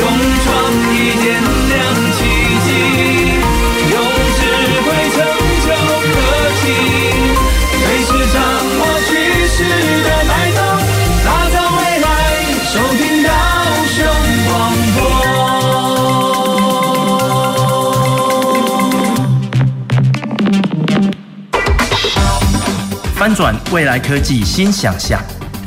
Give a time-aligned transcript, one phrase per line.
[0.00, 0.04] 用
[0.44, 0.48] 创
[0.92, 1.24] 意点
[1.68, 1.72] 亮
[2.16, 2.18] 奇
[2.64, 2.68] 迹，
[3.90, 3.94] 用
[4.38, 4.40] 智
[4.82, 5.16] 慧成
[5.62, 5.68] 就
[6.12, 6.14] 科
[6.62, 6.64] 技，
[7.82, 8.36] 随时掌
[8.78, 9.10] 握趋
[9.48, 9.54] 势
[10.02, 10.58] 的脉动，
[11.24, 12.06] 打造未来，
[12.72, 13.28] 收听到
[13.92, 13.96] 雄
[14.46, 14.50] 广
[14.94, 14.98] 播。
[23.14, 25.22] 翻转未来科技新想象。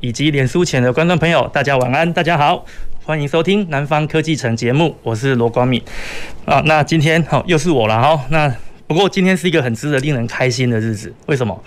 [0.00, 2.64] 以及脸书前的观众朋友，大家晚安，大家好，
[3.04, 5.82] 欢迎收听《南方科技城》节目，我是罗光敏
[6.44, 6.60] 啊。
[6.66, 8.24] 那今天好，又是我了哈。
[8.28, 8.54] 那
[8.86, 11.58] 不过今天是一个很值得令人开心的日子，为什么？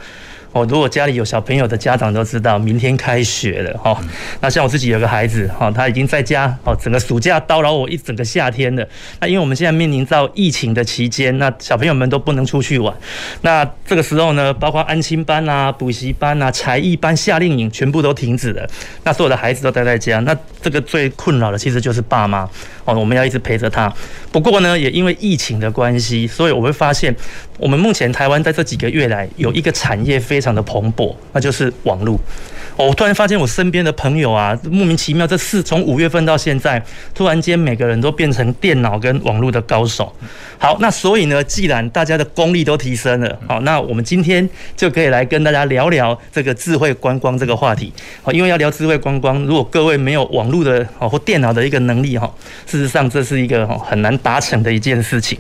[0.52, 3.96] 哦，如果家里有小朋友的家长都知道，明天开学了哈。
[4.42, 8.88] 那像我自己有个孩子哈，他已经在家哦，整个暑假叨扰我一整个夏天了。
[9.20, 12.94] 那因为我们现在面临到疫情的期间，那小朋友们都不能出去玩。
[13.42, 18.68] 那这个时候呢，包括安亲班啊、补习班啊、才艺班、夏令营全部都停止了。
[19.04, 22.50] 那所有的孩子都待在家，那这个最困扰的其实就是爸妈
[22.98, 23.92] 我们要一直陪着他。
[24.32, 27.14] 不过呢，也因为疫情的关系，所以我会发现，
[27.58, 30.20] 我们目前台湾在这几个月来有一个产业。
[30.30, 32.20] 非常的蓬勃，那就是网络。
[32.88, 36.82] 我突然发现我身边的朋友啊，莫名其妙，这四从五月份到现在，
[37.14, 40.16] 突然间每个人都变成电脑跟网络的高手。
[40.58, 47.92] 好，那所以呢，既然大家的功力都提升了，好，那我们今天就可以来跟大家聊聊这个智慧观光这个话题。
[48.24, 52.34] 好，因为要聊智慧观光，如果各位没有网络的哦或电脑的一个能力哈，
[52.66, 55.38] 事实上这是一个很难达成的一件事情。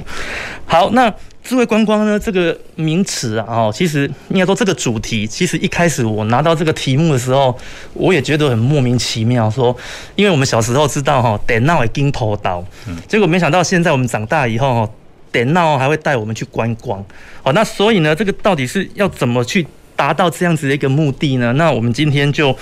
[0.66, 1.14] 好，那。
[1.44, 7.58] 智慧观光呢，这个名词啊，哦，其实应该说这个主题，其实一开始我拿到这个题目的时候，
[7.94, 9.50] 我也觉得很莫名其妙。
[9.50, 9.76] 说，
[10.16, 12.64] 因为我们小时候知道哈，得闹会金头刀，
[13.08, 14.94] 结果没想到现在我们长大以后，
[15.32, 17.04] 得闹还会带我们去观光。
[17.42, 19.66] 好，那所以呢，这个到底是要怎么去？
[20.00, 21.52] 达到这样子的一个目的呢？
[21.58, 22.56] 那我们今天就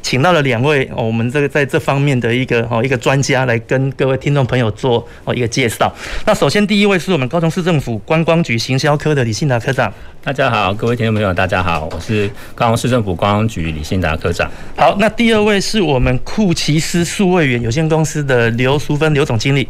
[0.00, 5.92] 请到了两位哦，我们这个在这方面的一个哦一个专家来跟各位听众朋友做哦一个介绍。
[6.24, 9.92] 那首先第一位是我们高雄市政府观光局行销科的李信达科长。
[10.22, 14.48] 大家好，各位听众朋友，大家好，我是高雄市政府观光局李信达科长。
[14.76, 19.66] 好，那第二位是我们酷奇思数位园有限公司的刘淑芬刘总经理。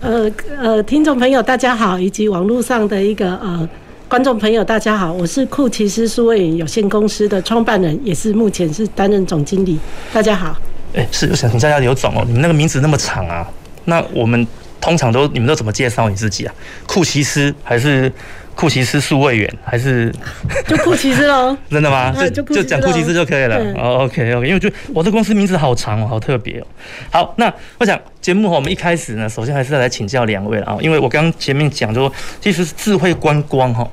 [0.00, 3.68] 呃呃，听众朋友大家好，以及网络上的一个呃。
[4.14, 9.76] 观众朋友，大家好，我是酷奇思数位有限公司的创办人，也是目前是担任总经理。
[10.12, 10.56] 大家好，
[10.94, 13.44] 哎、是我想请教一下刘总哦，你们那个名字那么长啊，
[13.86, 14.46] 那我们
[14.80, 16.54] 通常都你们都怎么介绍你自己啊？
[16.86, 18.12] 酷奇思还是？
[18.54, 20.12] 酷奇斯数位园还是
[20.66, 21.56] 就库奇思喽？
[21.70, 22.14] 真的吗？
[22.32, 23.56] 就就讲库奇斯就可以了。
[23.76, 26.66] 哦，OK OK，因为我觉得我这公司名字好长哦，好特别哦。
[27.10, 32.10] 好，那我想节目我们一开始呢，首先还是要来请教两位了啊，因为我刚刚前面讲说，
[32.40, 33.88] 其实智慧观光哈，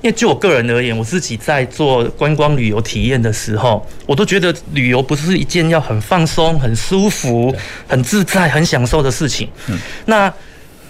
[0.00, 7.54] 因为就我个人而言，我自己在做观光旅游体验的时候，我都觉得旅游不是一件要很放松、很舒服、
[7.86, 9.48] 很自在、很享受的事情。
[9.68, 10.32] 嗯，那。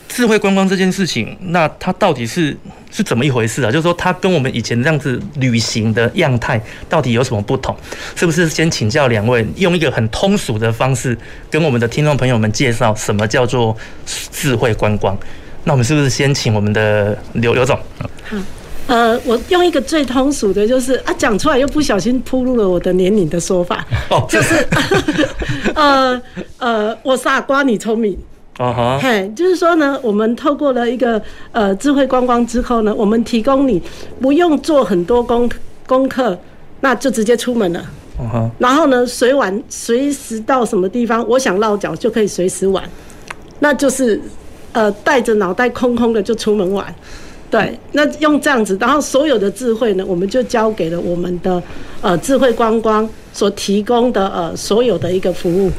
[0.08, 2.56] 智慧观光这件事情，那它到底是
[2.90, 3.70] 是怎么一回事啊？
[3.70, 7.76] 就是说，它跟我们以前这样子旅行的样态到底有什么不同？
[8.14, 11.16] 是不是先请教两位，用一个很通俗的方式
[11.50, 13.76] 跟我们的听众朋友们介绍什么叫做
[14.32, 15.18] 智慧观光？
[15.64, 17.76] 那我们是不是先请我们的刘刘总？
[17.98, 18.08] 好，
[18.86, 24.66] 呃，我用一个最通俗的，就是啊，讲出来又不小心铺露了我的年龄的说法，哦，就是
[25.74, 26.22] 呃
[26.58, 28.16] 呃，我傻瓜，你聪明。
[28.58, 31.20] 哦哈，嘿，就是说呢，我们透过了一个
[31.52, 33.82] 呃智慧观光之后呢，我们提供你
[34.18, 35.46] 不用做很多功
[35.86, 36.38] 功课，
[36.80, 37.80] 那就直接出门了。
[38.18, 42.82] 哦哈，然后呢，随玩随时到什么地方，我想落脚就可以随时玩，
[43.60, 44.18] 那就是
[44.72, 46.94] 呃带着脑袋空空的就出门玩。
[47.50, 51.62] 对，那用这样子，然后所有的智慧呢，我们就交给了我们的
[52.00, 55.70] 呃智慧观光所提供的呃所有的一个服务。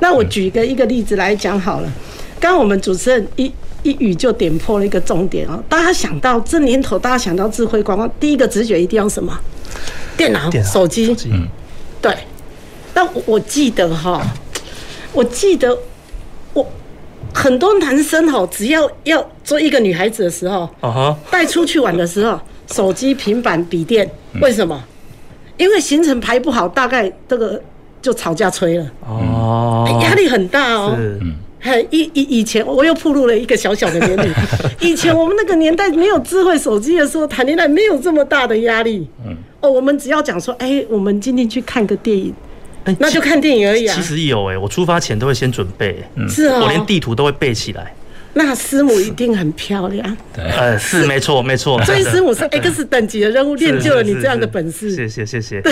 [0.00, 1.92] 那我举个一个例子来讲好了。
[2.42, 3.44] 刚刚我们主持人一
[3.84, 9.32] 一语就点破了一个重点哦，大家想到这年头，大家想到智慧观光，第一个直觉一定要什么？
[10.16, 11.16] 电脑、手机。
[11.26, 11.46] 嗯，
[12.00, 12.12] 对。
[12.92, 14.20] 但我记得哈，
[15.12, 15.78] 我记得
[16.52, 16.66] 我
[17.32, 20.68] 很多男生哈，只要要做一个女孩子的时候，
[21.30, 22.40] 带出去玩的时候，
[22.72, 24.10] 手机、平板、笔电，
[24.40, 24.82] 为什么？
[25.58, 27.62] 因为行程排不好，大概这个
[28.02, 28.84] 就吵架吹了。
[29.06, 29.86] 哦。
[29.86, 30.92] 哦，压力很大哦。
[30.96, 31.20] 是，
[31.64, 34.34] 嘿，以以以前我又暴露了一个小小的年龄。
[34.80, 39.06] 以前我们那个年代没有智慧手机的时候，谈恋爱没有这么大的压力。
[39.24, 42.34] 嗯，哦，我们只要讲说，哎，我们今天去看个电影，
[42.98, 43.94] 那就看电影而已啊。
[43.94, 47.94] 其实有哎，我出发前都会先准备，是啊，我连地图都会背起来。
[48.34, 54.90] 那师母一定很漂亮，对，呃，是没错没错，所以师母 是 X 等级的任务，练就了你这样的本事。
[54.90, 55.62] 谢谢谢谢，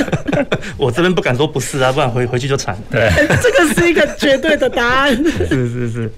[0.78, 2.74] 我这边不敢说不是啊，不然回回去就惨。
[2.90, 3.10] 对，
[3.42, 5.14] 这个是一个绝对的答案。
[5.46, 6.10] 是是是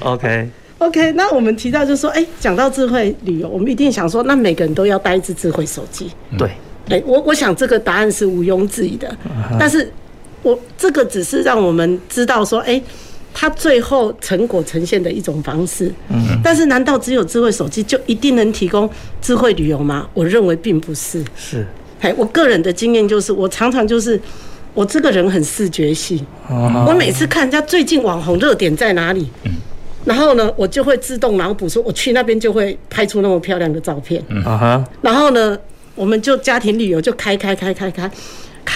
[0.00, 0.48] ，OK
[0.78, 6.10] OK，那我们提到就是说，哎，讲到智慧旅游，我们一定想说，那每个人都要带一只智慧手机。
[6.36, 6.50] 对，
[6.88, 9.16] 哎，我我想这个答案是毋庸置疑的，
[9.56, 9.88] 但是
[10.42, 12.82] 我这个只是让我们知道说，哎。
[13.40, 18.90] 它最后成果呈现的一种方式，嗯，但是难道只有智慧手机就一定能提供
[19.22, 20.08] 智慧旅游吗？
[20.12, 21.24] 我认为并不是。
[21.36, 21.64] 是，
[22.00, 24.20] 哎，我个人的经验就是，我常常就是，
[24.74, 29.30] 我这个人很视觉系，我每次看人家最近网红热点在哪里，
[30.04, 34.20] 然后呢，我就会自动脑补说，我去那边就会拍出那么漂亮的照片，
[35.00, 35.56] 然后呢，
[35.94, 38.10] 我们就家庭旅游就开开开开开。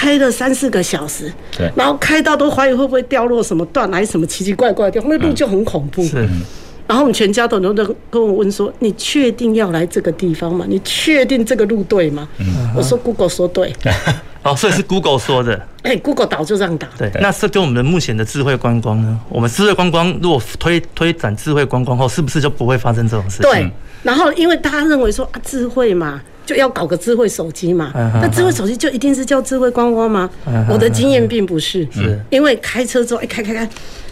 [0.03, 6.03] 开了三四个小时，对，然后开到都怀疑会不会掉落什么断崖什么奇奇怪怪的，那路就很恐怖。
[6.03, 6.29] 是，
[6.89, 10.67] 然后我们全家都都都跟我问说：“你确定要来这个地方吗？
[10.69, 12.29] 你确定这个路对吗？”
[12.77, 13.73] 我说：“Google 说对。
[14.43, 15.55] ”哦，所以是 Google 说的。
[15.85, 16.89] 哎，Google 导就这样导。
[16.99, 19.21] 对，那是跟我们目前的智慧观光呢？
[19.29, 23.49] 我们智慧观光如果推推展智慧观光后，是不是就不会发生这种事情？
[23.49, 23.71] 对。
[24.03, 26.21] 然后因为大家认为说啊，智慧嘛。
[26.45, 27.93] 就要搞个智慧手机嘛？
[27.95, 30.29] 那智慧手机就一定是叫智慧观光吗？
[30.69, 32.19] 我的经验并不是，是。
[32.31, 33.69] 因为开车之后，哎，开开开，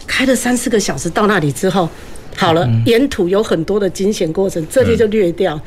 [0.07, 1.89] 开了三四个小时到那里之后，
[2.37, 5.59] 好了，沿途有很多的惊险过程，这些就略掉，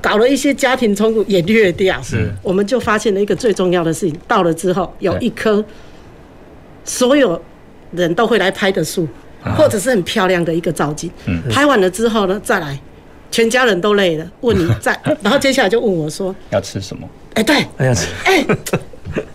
[0.00, 5.64] 搞了一些家庭冲突也略掉，是，我们就发现了一个最重要的事情，到了之后有一棵
[6.84, 7.40] 所有
[7.90, 9.08] 人都会来拍的树，
[9.56, 11.10] 或者是很漂亮的一个造景，
[11.50, 12.78] 拍完了之后呢，再来。
[13.32, 17.08] 全家人都累了，问你在， 然后接下来就问我说要吃什么？
[17.34, 18.44] 哎，对，要吃，哎，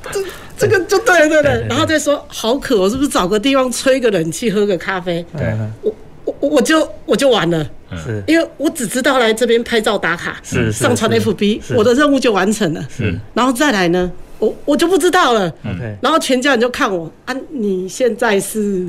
[0.10, 0.24] 这
[0.58, 5.26] 这个就对了，对了，然后再说好渴，我是不是找个地方吹个冷气，喝个咖啡？
[5.38, 5.94] 对，我
[6.40, 7.68] 我我就我就完了，
[8.06, 15.52] 是，因为我只知道来这边拍照打卡，是上传 FB，我的任务就完成了，是，然后再来呢，我我就不知道了，
[16.02, 18.88] 然后全家人就看我啊，你现在是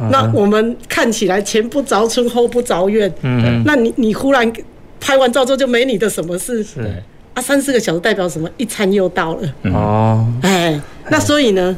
[0.00, 0.10] 嗯。
[0.10, 4.52] 那我们看起来前不着村后不着院，嗯，那你你忽然
[5.00, 7.02] 拍完照之后就没你的什么事，是。
[7.34, 8.48] 啊，三四个小时代表什么？
[8.56, 10.80] 一餐又到了，哦，哎，
[11.10, 11.76] 那所以呢，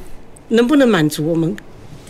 [0.49, 1.57] 能不能满足我们？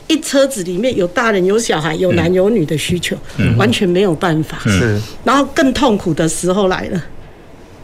[0.09, 3.17] 一车子里面有大人有小孩有男有女的需求？
[3.57, 5.01] 完全没有办法，是。
[5.25, 7.05] 然后更痛苦的时候来了，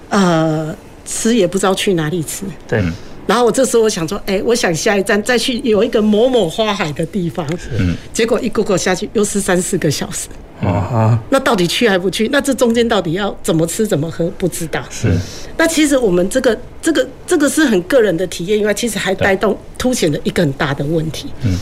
[0.08, 2.82] 呃，吃也不知道去哪里吃，对。
[3.26, 7.46] 然后我这时候我想说，哎，我想下一站再去有一个某某花海的地方，
[7.78, 10.28] 嗯，结果一 Google 下去又是三四个小时，
[10.60, 12.28] 啊，那到底去还不去？
[12.32, 14.26] 那这中间到底要怎么吃怎么喝？
[14.36, 14.84] 不知道。
[14.90, 15.08] 是。
[15.56, 21.28] 那其实我们这个这个这个是很个人的体验，因为其实还带动凸显了一个很大的问题。
[21.44, 21.56] 嗯。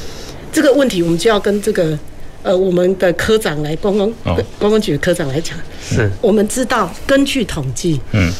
[0.50, 1.96] 这个问题我们就要跟这个
[2.42, 5.56] 呃我们的科长来，观光观光局的科长来讲。
[5.82, 6.10] 是。
[6.22, 8.32] 我们知道，根据统计，嗯。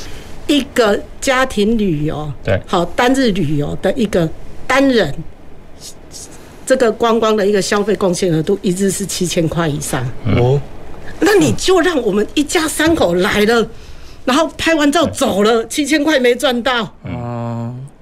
[0.51, 4.29] 一个家庭旅游，对，好单日旅游的一个
[4.67, 5.15] 单人，
[6.67, 10.05] 这个观光的一个消费贡献额度一日是七千块以上。
[10.37, 10.61] 哦，
[11.21, 13.65] 那你就让我们一家三口来了，
[14.25, 16.83] 然后拍完照走了，七千块没赚到。
[17.05, 17.37] 哦。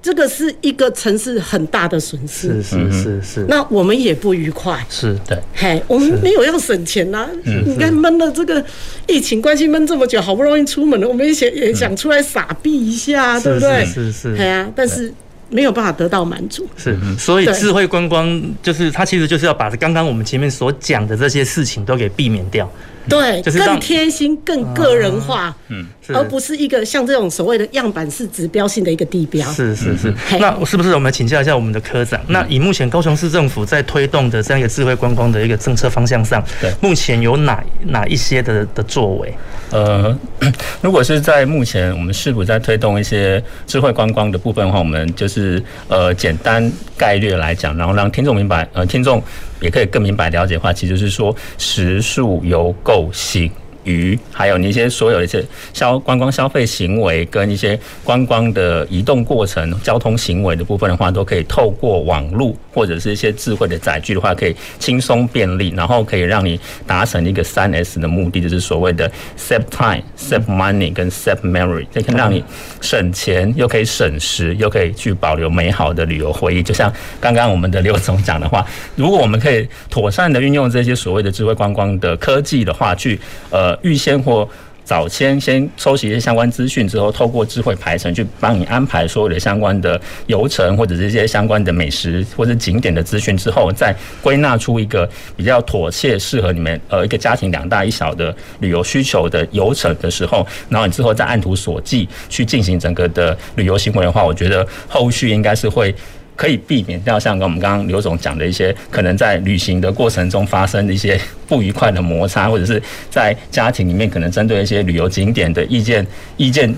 [0.01, 3.45] 这个是一个城市很大的损失，是是是是。
[3.49, 5.37] 那我们也不愉快，是对。
[5.53, 7.27] 嘿，我们没有要省钱呐。
[7.65, 8.63] 你看闷了这个
[9.07, 13.85] 疫情关系闷这么久，好不容易出门了，我们也想也想出来撒币一下，对不对？
[13.85, 14.35] 是是。
[14.37, 15.13] 对啊，但是
[15.49, 16.65] 没有办法得到满足。
[16.77, 22.71] 是，所以智慧观光就是它其实就是要把刚刚我们前面所讲的这些事情都给避免掉。
[23.09, 29.45] 对，就是更贴心、更个人化，嗯，而不是一个像这种所谓的样板式指标性的一个地标。
[29.51, 30.13] 是是是。
[30.39, 32.19] 那是不是我们请教一下我们的科长？
[32.27, 39.33] 那以目前高雄市政府在推动的这样一个智慧观光的一个政策方向上，对，目前有哪哪一些的的作为？
[39.71, 40.17] 呃，
[40.81, 49.21] 如果是在目前我们市府在推动一些智慧观光的部分的话，我们就是呃简单概略来讲，然后让听众明白，呃，听众
[49.61, 53.51] 也可以更明白了解的话，其实就是说食宿有够行
[53.83, 55.43] 鱼，还有你一些所有的一些
[55.73, 72.43] 消观光消费行为跟一些观光的移动过程、交通行为的部分的话，都可以透过网络或者是一些智慧的载具的话，可以轻松便利，然后可以让你达成一个三 S 的目的，就是所谓的 save time、save money 跟 save memory，这可以让你
[72.81, 76.63] 省钱又可以省时，又可以去保留美好的旅游回忆。
[76.63, 83.19] 就像刚刚我们的刘总讲的话，如果我们可以妥善的运用这些所谓的智慧观光的科技的话，去
[83.49, 84.47] 呃预先或
[84.83, 95.07] 早先先收集一些相关资讯之后，透过智慧排程去帮你安排所有的相关的游程或者是一些相关的美食或者景点的资讯之后，再归纳出一个
[95.37, 105.93] 比较妥切适合你们呃一个家庭两大一小的旅游需求的游程的时候，然后你之后再按图索骥去进行整个的旅游行为的话，我觉得后续应该是会。
[106.39, 111.19] 可以避免掉像跟我们刚刚刘总讲的一些可能在旅行的过程中发生的一些
[111.49, 116.73] 不愉快的摩擦，或者是在家庭里面可能针对一些旅游景点的意见、意见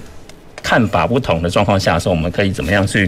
[0.64, 3.08] 看法不同的状况下说，我们可以怎么样去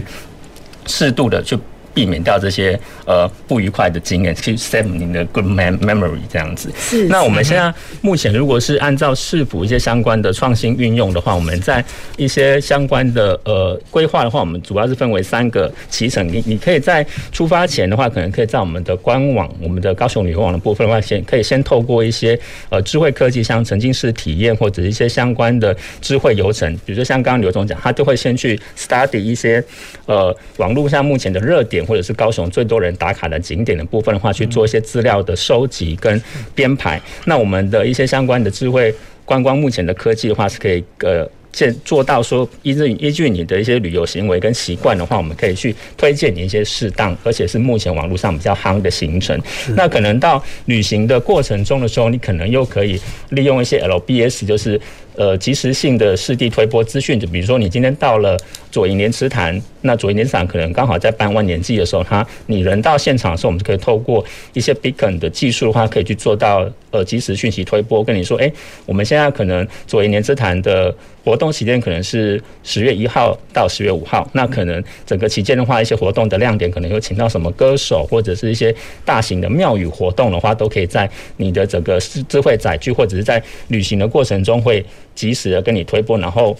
[0.86, 1.58] 适度的去。
[1.94, 6.70] 避免掉这些呃不愉快的经验，去 save 您的 good memory 这样子。
[6.76, 7.06] 是。
[7.06, 11.82] 那我们现在目前如果是按照市府一些相关的创新运用的话，我们在
[12.16, 16.26] 一些相关的呃规划的话，我们主要是分为三个期程。
[16.26, 22.38] 你你可以在出发前的话，可能可以在我们的官网，我们的高雄旅游网的部分的话，先可以先透过一些
[22.70, 29.62] 呃智慧科技，像沉浸式体验或者一些相关的智慧游程，比如说像刚刚刘总讲，他就会先去 study 一些
[30.06, 31.83] 呃网络上目前的热点。
[31.84, 36.20] 或者是高雄最多人打卡的景点的部分的话，去做一些资料的收集跟
[36.54, 37.00] 编排。
[37.24, 49.40] 那我们的一些相关的智慧观光，目前的科技的话，是可以呃建做到说，依据依据你的一些旅游行为跟习惯的话，我们可以去推荐你一些适当，而且是目前网络上比较夯的行程。
[49.76, 53.00] 那可能到旅行的过程中的时候，你可能又可以
[53.30, 54.80] 利用一些 LBS，就是。
[55.16, 58.36] 呃，即时性的实地推播资讯，就比如说你今天到了
[58.70, 68.52] 左营莲池潭，那左营莲池潭可能刚好在办万年祭的时候，它你人到现场的时候，我们就可以透过一些 beacon 的技术的话，可以去做到呃及时讯息推播，跟你说，哎，
[68.86, 70.92] 我们现在可能左营莲池潭的
[71.24, 84.84] 活动期间可能是十月一号到十月五号，那可能整个期间的话，一些活动的亮点可能有请到什么歌手，或者是一些大型的庙宇活动的话，都可以在你的整个智慧载具或者是在旅行的过程中会。
[85.14, 86.56] 及时的跟你推播，然后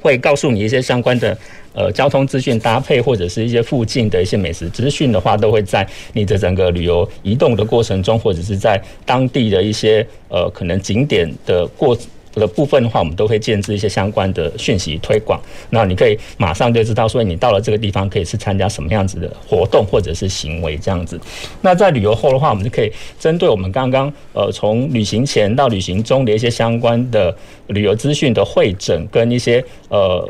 [0.00, 1.36] 会告诉你一些相关的
[1.72, 11.96] 呃交通资讯搭配，或者是一些附近的一些美食资讯的话，都会在你的整个旅游移动的过程中，或者是在当地的一些呃可能景点的过。
[12.34, 15.40] 的部分的话，我们都会建置一些相关的讯息推广。
[15.70, 21.20] 那你可以马上就知道，说你到了这个地方可以是参加什么样子的活动或者是行为这样子。
[21.62, 27.36] 那在旅游后的话，我们就可以针对我们刚刚呃从旅行前到旅行中的一些相关的
[27.68, 30.28] 旅游资讯的会诊跟一些呃。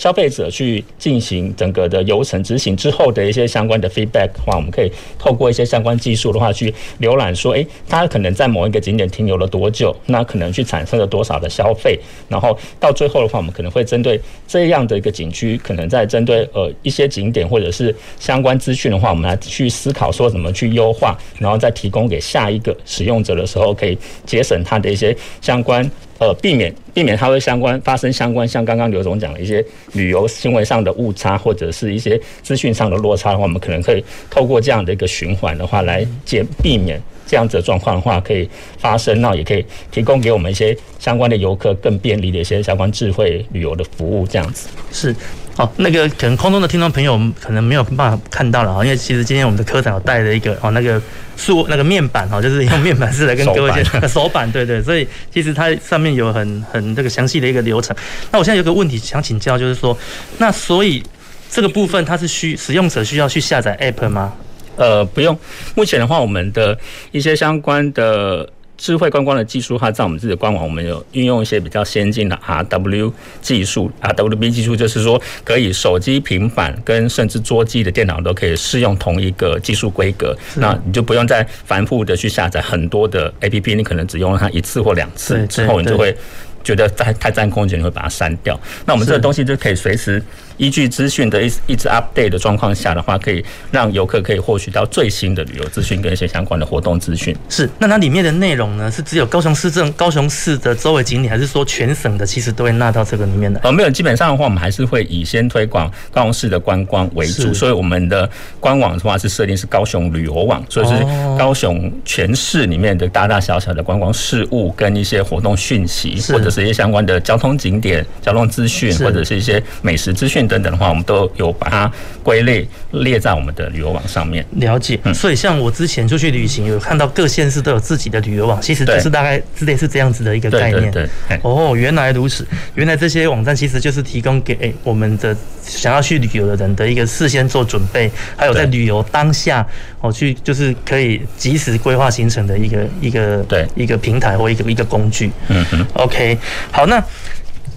[0.00, 25.88] 消费者去进行整个的流程执行之后的一些相关的 feedback 的话，我们可以透过一些相关技术的话去浏览，说，诶，他可能在某一个景点停留了多久，那可能去产生了多少的消费，然后到最后的话，我们可能会针对这样的一个景区，可能在针对呃一些景点或者是相关资讯的话，我们来去思考说怎么去优化，然后再提供给下一个使用者的时候，可以节省他的一些相关。
[26.20, 37.00] 呃，避免避免它会相关发生相关，像刚刚刘总讲的一些旅游行为上的误差，或者是一些资讯上的落差的话，我们可能可以透过这样的一个循环的话，来减避免
[37.30, 45.14] 这样子的状况的话可以发生，那也可以提供给我们一些相关的游客更便利的一些相关智慧旅游的服务，这样子是。
[45.56, 51.00] 哦，那个可能空中的听众朋友可能没有办法看到了啊，因为其实今天我们的科长有带了一个哦，那个
[51.36, 57.94] 塑那个面板哈，就是用面板式来跟各位介绍 手板，对对，所以其实它上面有很很这个详细的一个流程。
[58.32, 59.96] 那我现在有个问题想请教，就是说，
[60.38, 61.02] 那所以
[61.50, 64.32] 这个部分它是需使用者需要去下载 App 吗？
[64.80, 65.38] 呃，不用。
[65.76, 66.76] 目前的话，我们的
[67.12, 68.48] 一些相关的。
[68.82, 80.34] 智慧观光的技术，它在我们自己的官网，我们有运用一些比较先进的 RW 技术，RWB 技术就是说，可以手机、平板跟甚至桌机的电脑都可以适用同一个技术规格。
[80.56, 86.16] 那你就不用再反复的去下载很多的 APP，你可能只用它一次或两次之后，你就会
[86.64, 88.58] 觉得太太占空间，你会把它删掉。
[88.86, 90.22] 那我们这个东西就可以随时
[90.60, 97.34] 依据资讯的一一直 update 的状况下的话，可以让游客可以获取到最新的旅游资讯跟一些相关的活动资讯。
[97.48, 102.26] 是，那它里面的内容呢，是只有高雄市政、高雄市的周围景点，还是说全省的？
[102.26, 103.58] 其实都会纳到这个里面的？
[103.64, 108.28] 哦，没有，基本上的话，我们还是会以先推广高雄市的观光为主，所以我们的
[108.60, 110.94] 官网的话是设定是高雄旅游网，所以是
[111.38, 121.90] 高雄全市里面的大大小小的观光事务跟一些活动讯息，或者是一些相关的交通景点、交通资讯，或者是一些美食资讯等等的话，我们都有把它
[122.22, 124.44] 归类列在我们的旅游网上面。
[124.56, 130.90] 了解，所以像我之前出去旅行，有看到各县市都有自己的旅游网，其实就是大概之类是这样子的一个概念。
[130.90, 131.08] 对，
[131.42, 139.64] 哦，原来如此，原来这些网站其实就是提供给我们的想要去旅游的人的一个事先做准备，还有在旅游当下
[140.00, 145.30] 哦去就是可以及时规划行程的一个一个对一个平台或一个一个工具。
[145.48, 146.36] 嗯嗯，OK，
[146.72, 147.02] 好，那。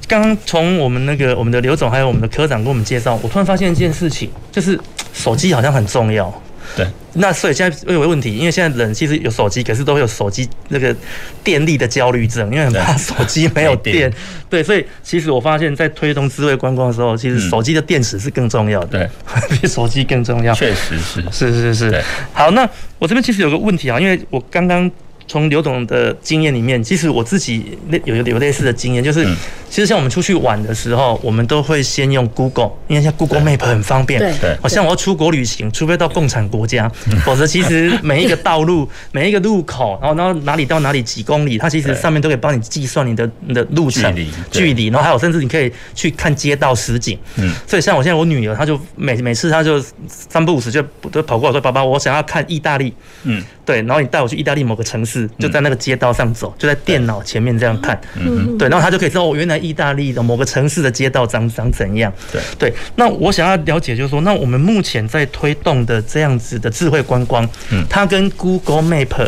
[0.07, 4.79] 刚刚从我们那个我们的刘总还有我们的科长跟我们介绍，我突然发现一件事情，就是
[5.13, 6.33] 手机好像很重要。
[6.75, 10.95] 对，那所以现在有个问题，因为现在人其实有手机，可是都会有手机那个
[11.43, 14.11] 电力的焦虑症，因为很怕手机没有电。
[14.49, 19.09] 对，所以其实我发现，在推动智慧观光的时候，其实手机的电池是更重要的，对，
[19.61, 20.53] 比手机更重要。
[20.53, 22.03] 确实是，是是是。
[22.31, 22.67] 好，那
[22.97, 24.89] 我这边其实有个问题啊，因为我刚刚。
[25.27, 29.25] 从刘总的经验里面，其实我自己有有类似的经验，就是
[29.69, 34.19] 其实像我们出去玩的时候，我们都会先用 Google，因为像 Google Map 很方便。
[34.39, 36.89] 对，好像我要出国旅行，除非到共产国家，
[37.25, 44.13] 否则其实每一个道路、 每一个路口，然后然后哪里到哪里几公里，它其实上面都可以帮你计算你的你的路程
[44.51, 47.17] 距离，然后还有甚至你可以去看街道实景。
[47.37, 55.12] 嗯，所以像我现在我女儿，她就每每次她就三不五时就都跑过来说：“爸爸，我想要看意大利。”嗯，对，然后你带我去意大利某个城市。
[55.39, 62.73] 就在那个街道上走，就在电脑前面这样看，嗯，对，然后他就可以知道，哦，原来意大利的某个城市的街道长长怎样，对对。
[62.95, 69.27] 那我想要了解，就是说，那我们目前在推动的这样子的智慧观光，嗯，它跟 Google Map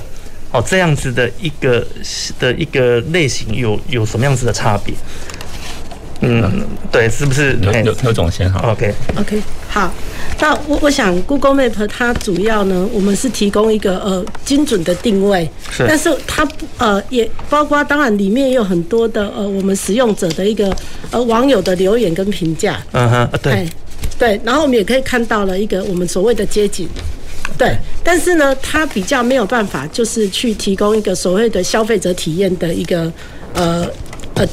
[0.51, 1.85] 哦这样子的一个
[2.39, 4.93] 的一个类型有有什么样子的差别？
[6.21, 9.93] 嗯，对，是不是有有有总先好？OK OK，好。
[10.39, 15.85] 那我我想 Google Map 它主要呢，我们是提供一个呃精准的定位，是。
[15.87, 20.75] 但是它呃也包括，当然里面也有很多的呃我们使用者的一个
[21.11, 22.81] 呃网友的留言跟评价。
[22.93, 23.67] 嗯哼，对
[24.17, 24.41] 对。
[24.43, 26.87] 然后我们也可以看到了一个我们所谓的街景，
[27.57, 27.75] 对。
[28.03, 33.11] 但是呢，它比较没有办法就是去提供一个所谓的消费者体验的一个
[33.53, 33.85] 呃
[34.35, 34.47] 呃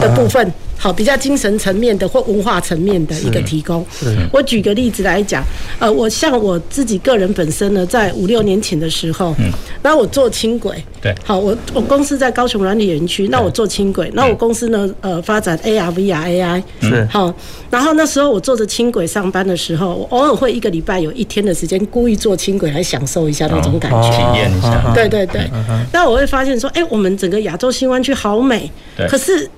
[0.00, 0.52] 的部分。
[0.78, 3.84] 好，比较精神层面的或文化层面的一个提供。
[4.32, 5.42] 我举个例子来讲，
[5.78, 9.50] 呃，我像我自己个人本身呢，在五六年前的时候，嗯，
[9.82, 17.04] 那我做轻轨，对，好，我我公司在高雄软体园区，那我做轻轨，那我公司呢，呃，发展 AR、VR、AI，是。
[17.10, 17.34] 好，
[17.70, 25.50] 然后那时候我坐着轻轨上班的时候，我偶尔会一个礼拜有一天的时间故意坐轻轨来享受一下那种感觉，体验一下，对对对。
[25.92, 28.70] 那我会发现说，哎，我们整个亚洲新湾区好美，
[29.08, 29.48] 可是。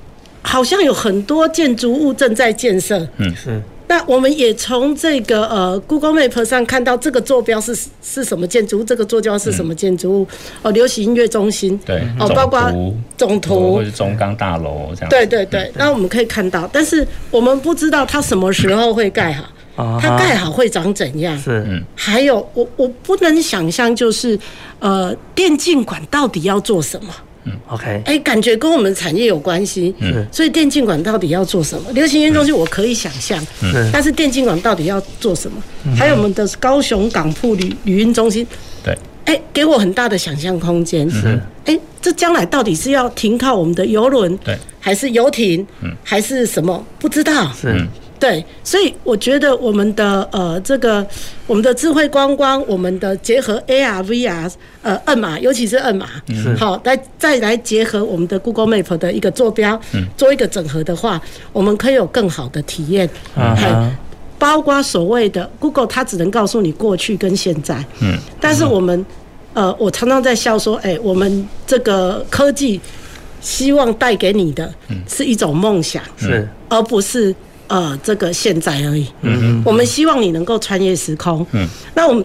[0.49, 3.07] 好像有很多建筑物正在建设。
[3.19, 3.61] 嗯，是。
[3.87, 10.27] 那我们也从这个呃 Google Map 上看到这个坐标是是什么建筑物，这个坐标是什么建筑物？
[10.63, 11.79] 哦，流行音乐中心。
[11.85, 12.03] 对。
[12.19, 12.73] 哦，包括
[13.17, 15.11] 总图或者中钢大楼这样。
[15.11, 15.71] 对对对。
[15.77, 19.33] 那我们可以看到，但是我们不知道它什么时候会盖
[19.75, 21.39] 好，它盖好会长怎样？
[21.39, 21.65] 是。
[21.69, 21.83] 嗯。
[21.95, 24.39] 还有，我我不能想象，就是
[24.81, 27.11] 呃，电竞馆到底要做什么
[27.69, 31.91] ？OK，哎，感觉跟我们产业有关系，嗯，所以电竞馆到底要做什么？
[31.93, 35.63] 流行音乐中心我可以想象，嗯，但是电竞馆到底要做什么？
[35.97, 38.47] 还有我们的高雄港埠旅旅运中心，
[38.85, 46.85] 对，哎，给我很大的想象空间，是，哎，这将来到底是要停靠我们的游轮，对，还是游艇，嗯，还是什么？
[46.99, 47.87] 不知道，是。
[48.19, 51.07] 对，所以我觉得我们的呃这个
[51.47, 54.51] 我们的智慧观光，我们的结合 AR、VR，
[54.83, 61.21] 呃，二码，尤其是二码，是好来再来结合我们的 Google Map 的一个坐标，嗯，做一个整合的话，
[61.53, 63.97] 我们可以有更好的体验，嗯，
[64.39, 69.07] 包括所谓的 Google，它只能告诉你过去跟现在，嗯，但是我们
[69.55, 72.81] 呃，我常常在笑说，哎，我们这个科技
[73.41, 74.73] 希望带给你的
[75.09, 77.35] 是一种梦想，是，而不是。
[77.69, 79.07] 呃，这个现在而已。
[79.23, 79.63] 嗯嗯。
[79.65, 81.47] 我们希望你能够穿越时空。
[81.53, 81.69] 嗯。
[81.95, 82.25] 那我们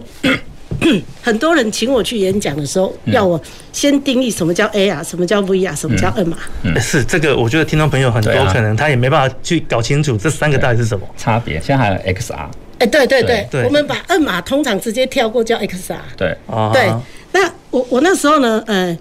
[1.22, 3.40] 很多人请我去演讲的时候，要我
[3.72, 6.36] 先定义什么叫 AR，什么叫 VR，什么叫二码。
[6.62, 6.78] 嗯。
[6.80, 11.60] 是这个，我觉得听众朋友很多可能他也没办法去搞清楚这三个到底是什么差别。
[11.60, 12.48] 现在还有 XR。
[12.78, 13.64] 哎，对对对。
[13.64, 15.96] 我们把二码通常直接跳过叫 XR。
[16.16, 16.36] 对。
[16.72, 16.92] 对。
[17.32, 18.98] 那我我那时候呢，呃，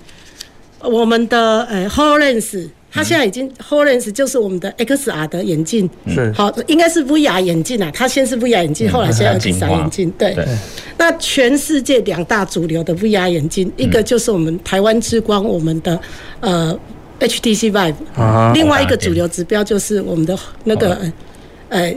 [0.81, 2.67] 我们的呃 HoloLens。
[2.93, 7.91] 它现在已经 HoloLens 就是我们的 XR 的眼镜，是好，应该是 VR 眼镜啊。
[7.93, 10.11] 它先是 VR 眼镜，后来现在 XR 眼镜。
[10.11, 10.37] 对，
[10.97, 15.99] 那全世界两大主流的 VR 眼镜，一个就是我们台湾之光，我们的
[16.39, 16.77] 呃
[17.19, 20.97] HTC Vive，另外一个主流指标就是我们的那个
[21.69, 21.93] 呃。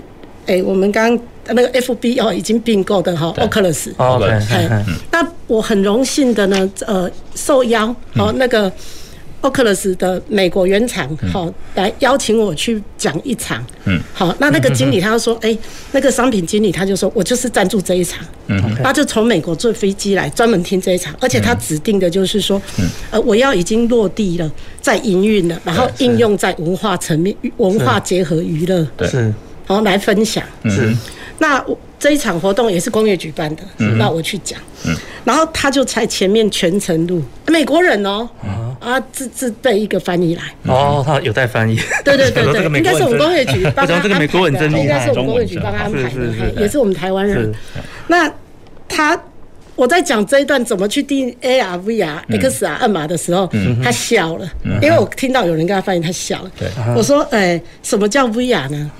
[0.46, 3.90] 哎，我们刚刚那个 FB 哦，已经并购的哈，Oculus。
[3.96, 4.84] OK。
[5.10, 8.72] 那我很荣幸的呢，呃，受邀哦，那个
[9.42, 13.64] Oculus 的美国原厂好来邀请我去讲一场。
[13.84, 14.00] 嗯。
[14.12, 15.56] 好，那那个经理他就说， 哎，
[15.92, 18.24] 那个商品经理他就说我就是赞助这一场。
[18.48, 18.60] 嗯。
[18.82, 28.86] 他就从美国坐飞机来专门听这一场，而且他指定的就是说，嗯呃，我要已经落地了，在营运了，然后应用在文化层面，文化结合娱乐。
[28.96, 29.08] 对。
[29.08, 29.32] 是。
[29.68, 30.94] 然后来分享，是，
[31.40, 33.62] 那我这一场活动也是工业举办的，
[33.96, 34.58] 那我去讲，
[35.24, 38.28] 然后他就在前面全程录，美国人哦，
[38.80, 39.00] 啊。
[39.12, 47.52] 自自备一个翻译来，哦，他有带翻译，对对对对， 应该是我们工业局帮他安排的，应该是我们工业局帮他安排的，也是我们台湾人。
[48.08, 48.30] 那
[48.88, 49.18] 他
[49.74, 53.50] 我在讲这一段怎么去定 AR、VR、XR 按码的时候，
[53.82, 54.48] 他笑了，
[54.82, 56.50] 因为我听到有人跟他翻译，他笑了。
[56.94, 58.90] 我说，哎，什么叫 VR 呢？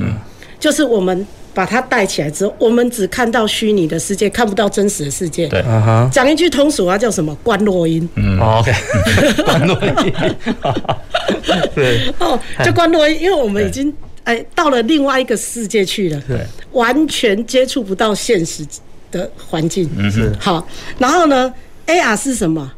[0.59, 5.49] 就是我们把它带起来之后，我们只看到虚拟的世界，看不到真实的世界。
[5.49, 5.64] 对，
[6.12, 7.35] 讲一句通俗话叫什么？
[7.37, 8.07] 观落音。
[8.16, 8.71] 嗯，OK。
[9.42, 10.12] 观落音。
[11.75, 12.12] 对。
[12.21, 13.90] 哦，就观落音，因为我们已经
[14.25, 18.62] 哎到了另外一个世界去了，对，完全接触不到现实
[19.11, 19.88] 的环境。
[19.97, 20.31] 嗯，是。
[20.38, 21.51] 好，然后呢
[21.87, 22.71] ，AR 是什么？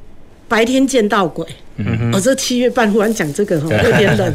[0.47, 1.45] 白天见到鬼。
[1.79, 4.35] 嗯，我这七月半忽然讲这个哈，有点冷。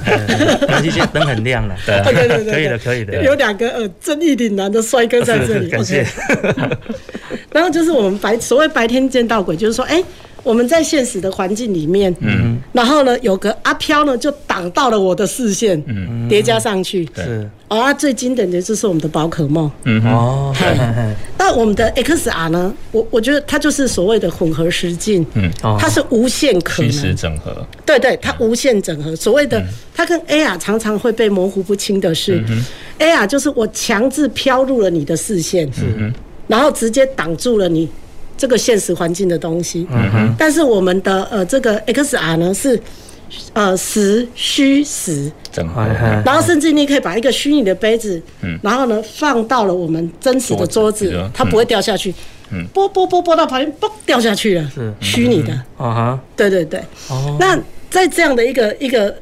[0.68, 3.24] 那这些灯很亮了，对对对对，可以的，可以的。
[3.24, 6.06] 有两个呃，正义凛然的帅哥在这里， 感谢。
[7.52, 10.04] 然后就是我们白所谓白天见到鬼，就是说，哎。
[10.44, 20.04] 我们在现实的环境里面，嗯，然后呢，有个阿飘呢，就挡到了我的视线，嗯，叠加上去，是，啊，最经典的就是我们的宝可梦，嗯。
[20.06, 20.54] 哦，
[21.38, 29.16] 那我们的 XR 呢，我我觉得它就是所谓的混合实境，嗯，它是无限可能，虚实整合，对对，它无限整合。
[29.16, 29.64] 所谓的
[29.96, 32.44] 它跟 AR 常常会被模糊不清的是
[33.00, 36.14] ，AR 就是我强制飘入了你的视线，嗯，
[36.48, 37.88] 然后直接挡住了你。
[38.38, 42.80] 这个现实环境的东西，嗯哼，但是我们的呃这个 XR 呢是
[43.54, 45.82] 呃实虚实整合，
[46.26, 52.14] 然后甚至你可以把一个虚拟的杯子，嗯，然后呢放到了我们真实的桌子，它不会掉下去，
[52.52, 54.94] 嗯，拨拨拨拨到旁边，嘣掉下去了，是。
[55.00, 57.58] 虚拟的，啊哈，对对对，哦，那
[57.90, 59.16] 在这样的一个一个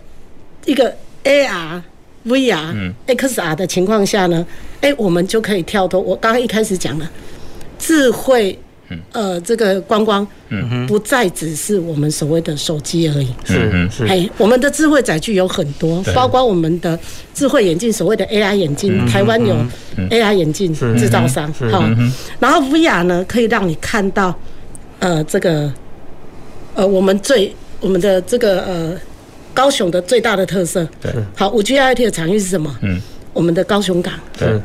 [0.66, 0.94] 一个
[1.24, 1.82] AR、
[2.26, 4.46] VR、XR 的情况下呢，
[4.82, 7.10] 哎，我们就可以跳脱我刚刚一开始讲了
[7.78, 8.58] 智慧。
[9.12, 16.98] 呃，这个观光，嗯，不再只是我们所谓的手机而已，是是，哎，我们的智慧载具有很多，包括我们的
[17.34, 19.56] 智慧眼镜，所谓的 AI 眼镜，台湾有
[20.10, 21.84] AI 眼镜制造商，好，
[22.40, 24.38] 然后 VR 呢，可以让你看到，
[25.00, 25.72] 呃，这个，
[26.76, 28.94] 呃，我们最我们的这个呃，
[29.54, 32.76] 高雄的最大的特色，对，好，五 G IoT 的场域是什么？
[32.82, 33.00] 嗯，
[33.34, 34.60] 我们的高雄港，对。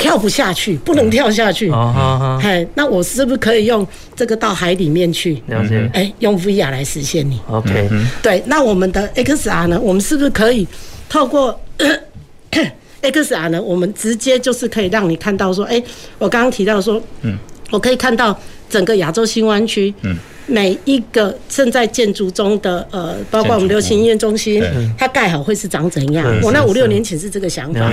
[0.00, 1.70] 我跳不下去，不能跳下去。
[1.70, 3.86] 哦，嘿，那我是不是可以用
[4.16, 5.42] 这个到海里面去？
[5.48, 5.88] 了解。
[5.92, 7.38] 哎，用 VR 来实现你。
[7.50, 7.88] OK。
[8.22, 9.78] 对，那我们的 XR 呢？
[9.78, 10.66] 我们是不是可以
[11.08, 11.58] 透过
[13.02, 13.60] XR 呢？
[13.60, 15.82] 我们直接就是可以让你看到说，哎，
[16.18, 17.36] 我刚刚提到说，嗯，
[17.70, 18.38] 我可以看到
[18.70, 20.16] 整个亚洲新湾区，嗯。
[20.50, 24.62] 每一个正在建筑中的呃，包括我们流行音乐中心，
[24.98, 26.26] 它盖好会是长怎样？
[26.42, 27.92] 我那五六年前是这个想法。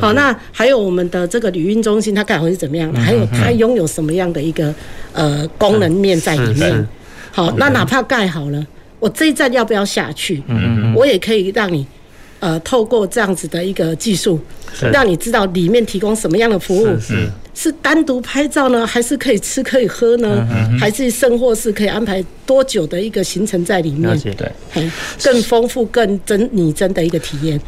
[0.00, 2.92] 好，那还有我们的这个旅运中心，它盖好会是怎么样？
[2.94, 4.72] 还有它拥有什么样的一个
[5.12, 6.86] 呃功能面在里面？
[7.32, 8.66] 好，那哪怕盖好了，
[9.00, 10.42] 我这一站要不要下去？
[10.94, 11.86] 我也可以让你
[12.40, 14.38] 呃，透过这样子的一个技术，
[14.92, 16.86] 让你知道里面提供什么样的服务。
[17.54, 20.46] 是单独拍照呢，还是可以吃可以喝呢？
[20.78, 24.18] 还是甚或是可以安排多久的一个行程在里面？
[24.20, 24.50] 对，
[25.22, 27.58] 更丰富、更真拟真的一个体验。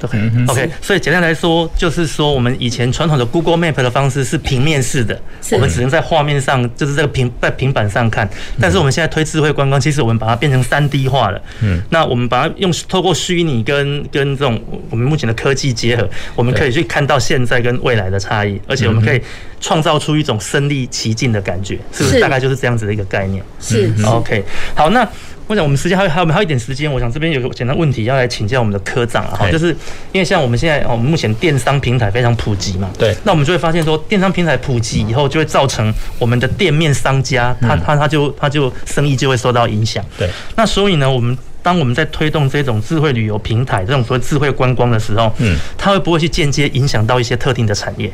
[0.48, 5.18] OK，所以简单来说，就是说我们以前传统的 Google Map 的方式是平面式的，
[5.52, 8.28] 我们只能在画面上，就是这个平在平板上看。
[8.60, 11.40] 但是我们现在推智慧观光，其实我们把它变成三 D 化了。
[11.62, 19.22] 嗯，那我们把它用透过虚拟跟跟这种我们目前的科技结合，我们可以去看到现在跟未来的差异，而且我们可以。
[19.66, 22.20] 创造出一种身临其境的感觉，是不是？
[22.20, 23.42] 大概就是这样子的一个概念。
[23.58, 24.44] 是，是，OK。
[24.76, 25.00] 好，那
[25.48, 29.70] 我想我们时间还有还有还有一点时间，我想这边有个简单问题要来请教我们的科长啊，就是
[30.12, 40.04] 因为像我们现在哦，目前电商平台非常普及嘛，对，那我们就会发现说，电商平台普及以后，就会造成我们的店面商家他他他就他就生意就会受到影响。
[40.16, 41.36] 对，那所以呢，我们。
[41.66, 48.08] 当我们在推动这种智慧旅游平台，这种所谓智慧观光的时候，嗯，它会不会去间接影响到一些特定的产业？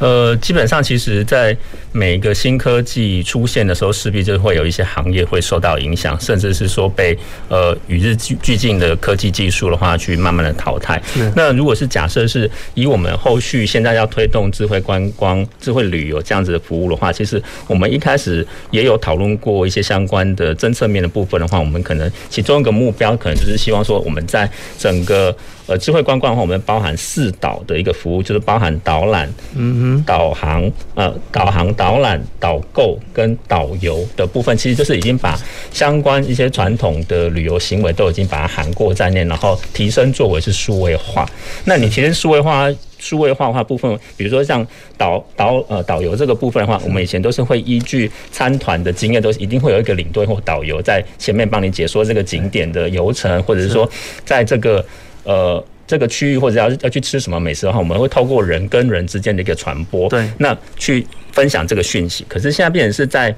[0.00, 1.56] 呃，基本上，其实，在
[1.92, 7.16] 每一个新科技出现的时候，势必就会有一些行业会受到影响，甚至是说被
[7.48, 11.00] 呃与日俱进的科技技术的话，去慢慢的淘汰。
[11.36, 25.36] 那如果是假设是以我们后续现在要推动智慧观光、智慧旅游这样子的服务的话，其实我们一开始也有讨论过一些相关的政策面的部分的话，我们可能其中一个目标，可能就是希望说我们在整个。
[25.70, 35.38] 呃，智慧观光的话，我们包含四导的一个服务，就是包含导览、嗯哼、导航、呃，导航、导览、导购跟导游的部分，其实就是已经把
[35.72, 41.24] 相关一些传统的旅游行为都已经把它涵过在内，然后提升作为是数位化。
[41.64, 44.66] 那你提升数位化、数位化的话部分，比如说像
[44.98, 53.88] 导导呃导游这个部分的话，我们以前都是会依据参团的经验，都是一定会有一个领队或导游在前面帮你解说这个景点的游程，或者是说
[54.24, 54.84] 在这个。
[55.24, 62.24] 呃，这个区域或者要要去吃什么美食的话，我们会透过人跟人之间的一个传播，对，那去分享这个讯息。
[62.28, 63.34] 可是现在变成是在。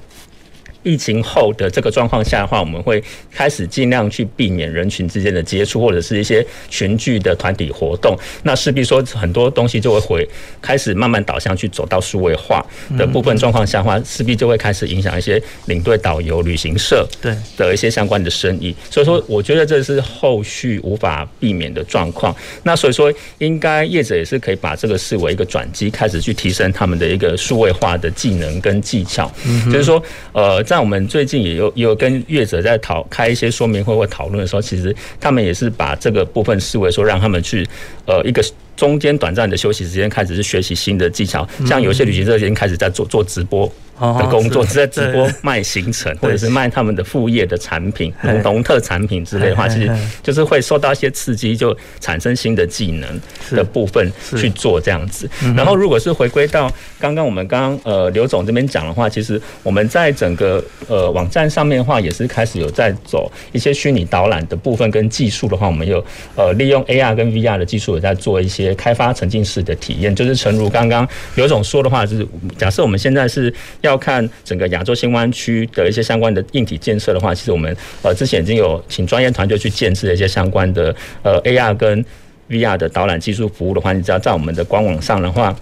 [0.82, 8.18] 疫情后的这个状况下的话，我们会开始尽量去避免人群之间的接触，或者是一些群聚的团体活动。
[8.42, 10.28] 那势必说很多东西就会回
[10.60, 12.64] 开始慢慢导向去走到数位化
[12.98, 18.74] 的部分状况下的话，势必就会开始影响一些领队、导游、旅行社对的一些相关的生意。
[18.90, 22.34] 所以说，我觉得这是后续无法避免的状况。
[22.64, 29.30] 那所以说，应该业者也是可以把这个视为一个转机，开始去提升他们的一个数位化的技能跟技巧。
[29.66, 30.60] 就是说，呃。
[30.72, 37.68] 那我们最近也有也有跟乐者在讨开一些说明会或讨论的时候，其实他们也是把这个部分视为说，让他们去
[38.06, 38.42] 呃一个。
[38.74, 43.70] 中间短暂的休息时间，开始是学习新的技巧，像有些旅行社已经开始在做做直播
[44.18, 48.12] 的工作，是在直播卖行程，或者是卖他们的副业的产品、
[48.42, 49.90] 农特产品之类的话，其实
[50.22, 53.20] 就是会受到一些刺激，就产生新的技能
[53.52, 55.30] 的部分去做这样子。
[55.56, 68.72] 然后，如果是回归到刚刚我们刚刚呃刘总这边讲的话，其实我们在整个呃网站上面的话，也是开始有在走一些虚拟导览的部分跟技术的话，我们有呃利用 AR 跟 VR 的技术有在做一些。
[68.82, 82.05] 开发沉浸式的体验，就是诚如刚刚刘总说的话，就是假设我们现在是要要看整个亚洲新湾区的一些相关的硬体建设的话，其实我们呃之前已经有请专业团队去建设一些相关的呃 AR 跟
[82.48, 85.55] VR 的导览技术服务的话，你只要在我们的官网上的话，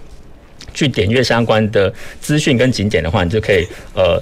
[0.73, 4.21] 去点阅相关的资讯跟景点的话，你就可以呃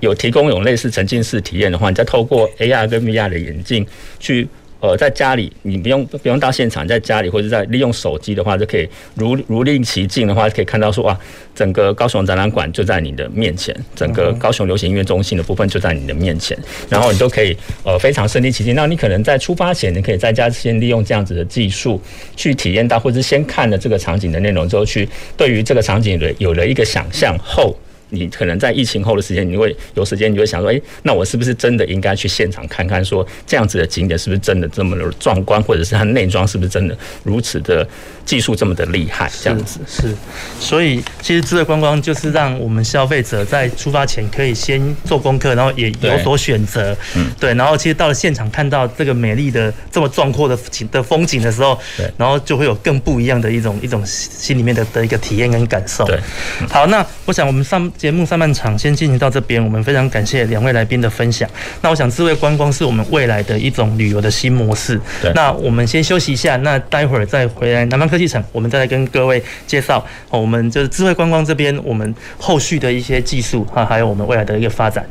[0.00, 3.86] 有提供有类似沉浸式体验的话，你再透过 AR 跟 VR 的眼镜
[4.18, 4.48] 去。
[4.86, 11.18] 呃，在家里你不用不用到现场，在家里或者在利用手机的话，就可以如如临其境的话，可以看到说哇，
[11.56, 16.56] 整个高雄展览馆就在你的面前，整个高雄流行音乐中心的部分就在你的面前，
[16.88, 18.76] 然后你都可以呃非常身临其境。
[18.76, 22.00] 那你可能在出发前，你可以在家先利用这样子的技术
[22.36, 27.76] 去体验到，或者是先看了这个场景的内容之后，去对于这个场景的有了一个想象后。
[28.10, 37.86] 你可能在疫情后的时间，你会有时间，你会想说，哎，那我是不是真的应该去现场看看，说这样子的景点是不是真的这么的壮观，或者是它内装是不是真的如此的
[38.24, 39.30] 技术这么的厉害？
[39.42, 40.16] 这样子是，是。
[40.60, 46.96] 所以其实智慧观光就是让我们消费者在出发前可以先做功课，然后也有所选择。
[47.16, 47.54] 嗯，对。
[47.54, 56.04] 然后其实到了现场看到这个美丽的这么壮阔的景的风景的时候，对，然后就会有更不一样的一种一种心里面的的一个体验跟感受。
[56.04, 56.20] 对。
[56.68, 57.90] 好，那我想我们上。
[57.96, 61.48] 节目上半场先进行到这边，我们非常感谢两位来宾的分享。
[61.80, 65.00] 那我想，智慧观光是我们未来的一种旅游的新模式。
[65.20, 65.32] 对。
[65.34, 75.04] 那我们先休息一下，那待会儿再回来南方科技城，我们再来跟各位介绍我们就是智慧观光这边我们后续的一些技术啊，还有我们未来的一个发展。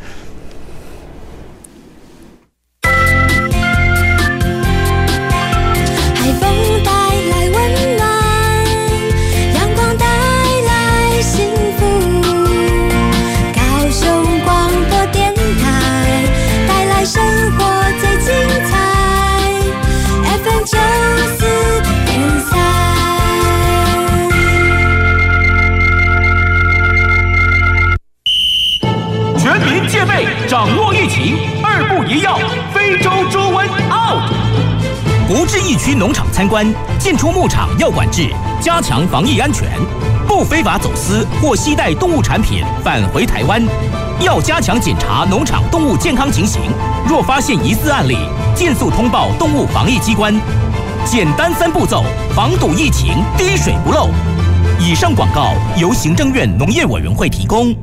[35.98, 36.66] 农场参观，
[37.00, 38.30] 进出牧场要管制，
[38.62, 39.70] 加强防疫安全，
[40.28, 43.64] 不非法走私或携带动物产品返回台湾。
[44.22, 46.62] 要加强检查农场动物健康情形，
[47.08, 48.18] 若发现疑似案例，
[48.54, 50.34] 尽速通报动物防疫机关。
[51.06, 52.04] 简单三步骤，
[52.36, 54.10] 防堵疫情，滴水不漏。
[54.80, 57.74] 以上广告由行政院农业委员会提供。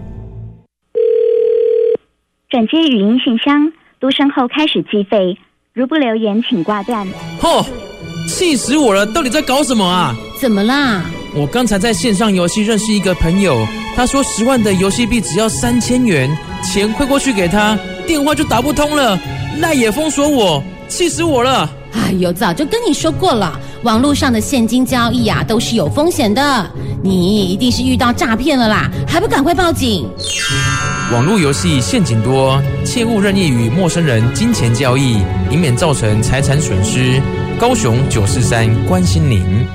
[2.51, 5.39] 转接语音信箱，嘟声后开始计费。
[5.73, 7.07] 如不留言，请挂断。
[7.41, 7.65] 嚯，
[8.27, 9.05] 气死我了！
[9.07, 10.15] 到底在搞什么啊？
[10.41, 11.03] 怎么啦？
[11.35, 16.31] 我刚才在线上游戏认识一个朋友，他说十万的游戏币只要三千元，
[16.63, 19.19] 钱汇过去给他，电话就打不通了，
[19.59, 21.69] 赖也封锁我，气死我了！
[21.93, 26.71] 哎呦，早就跟你说过了，网络上的现金交易啊都是有风险的，
[27.03, 30.09] 你一定是遇到诈骗了啦，还不赶快报警？
[31.13, 35.19] 网络游戏陷阱多，切勿任意与陌生人金钱交易，
[35.51, 37.21] 以免造成财产损失。
[37.59, 39.67] 高雄九四三关心您。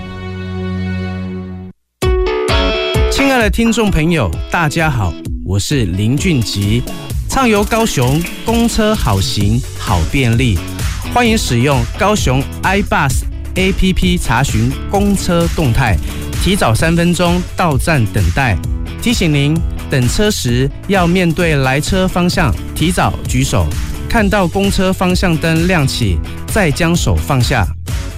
[3.11, 5.13] 亲爱的听众朋友，大家好，
[5.45, 6.83] 我是林俊吉，
[7.29, 10.57] 畅游高雄，公车好行好便利。
[11.13, 13.23] 欢迎使用高雄 iBus
[13.55, 15.95] APP 查询公车动态，
[16.43, 18.57] 提早三分钟到站等待。
[19.01, 19.57] 提醒您，
[19.89, 23.65] 等车时要面对来车方向，提早举手。
[24.17, 27.63] 看到公车方向灯亮起，再将手放下。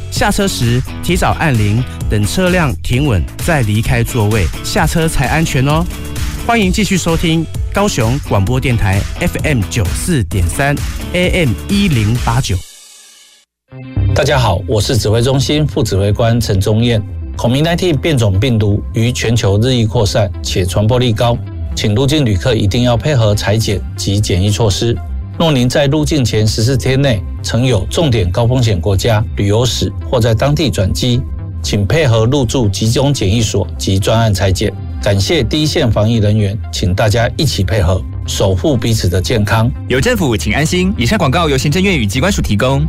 [0.10, 5.86] 下车时提早按铃，等车辆停稳再离开座位，下车才安全哦。
[6.48, 10.74] 欢迎继续收听高雄广播电台 FM 九四点三
[11.12, 12.56] AM 一零八九。
[14.16, 17.04] 大家好，我是指挥中心副指挥官陈宗彦。
[17.36, 21.38] 孔明代替变种病毒于全球日益扩散，且传播力高，
[21.76, 24.98] 请入境旅客一定要配合裁剪及检疫措施。
[25.40, 31.22] 若您在入境前十四天内曾有重点高风险国家旅游史或在当地转机，
[31.64, 34.70] 请配合入住集中检疫所及专案采检。
[35.02, 39.72] 感谢第一线防疫人员，请大家一起配合，守护彼此的健康。
[39.88, 40.94] 有政府，请安心。
[40.98, 42.86] 以上广告由行政院与机关署提供。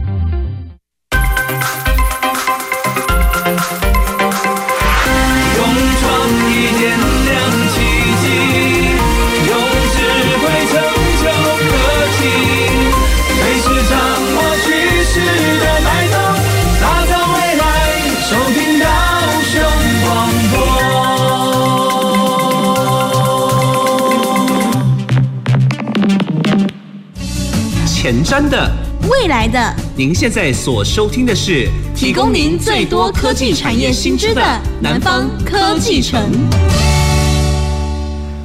[28.11, 28.69] 前瞻的，
[29.09, 34.43] 未来的，您现在所收听的是提供您最多科技产业新知的
[34.83, 36.21] 南方科技城。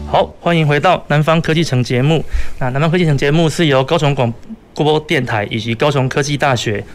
[0.08, 2.24] 好，欢迎回到南方科技城节目。
[2.60, 4.32] 那南方科技城节目是由高雄广
[4.76, 6.86] 播电台以及高雄科技大学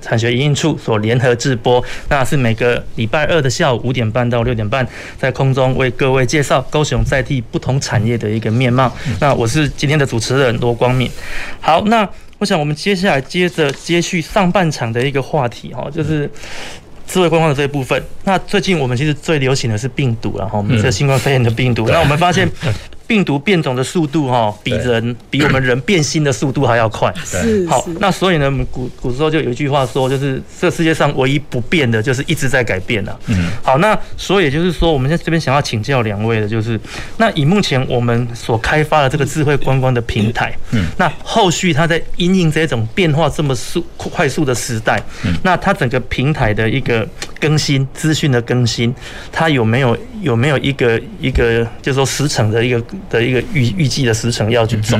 [0.00, 4.86] 产学营运处所联合制播，那是每个礼拜二的下午五点半到六点半，
[5.18, 8.90] 在空中为各位介绍高雄在地不同产业的一个面貌。
[9.20, 11.10] 那我是今天的主持人罗光敏。
[11.60, 16.30] 好，那我想我们接下来接着接续上半场的一个话题哈，就是
[17.06, 18.02] 智慧观光的这一部分。
[18.24, 21.86] 那最近我们其实最流行的是病毒，然后我们这新冠肺炎的病毒。
[21.88, 22.48] 那我们发现。
[23.10, 27.12] 病毒变种的速度哈，比人比我们人变心的速度还要快。
[27.24, 33.18] 是，好，那所以呢，我们古古时候就有一句话说，就是这世界上唯一不变的，就是一直在改变了。
[33.26, 36.78] 嗯，好，那所以也就是说，我们在这边想要请教两位的，就是
[37.16, 47.04] 那以目前我们所开发的这个智慧观光的平台，嗯，那后续它在因应这种变化这么速快速的时代，嗯，那它整个平台的一个
[47.40, 48.94] 更新资讯的更新，
[49.32, 54.96] 它有没有有没有一个一个就是说时程的一个的一个预预计的时程要去走，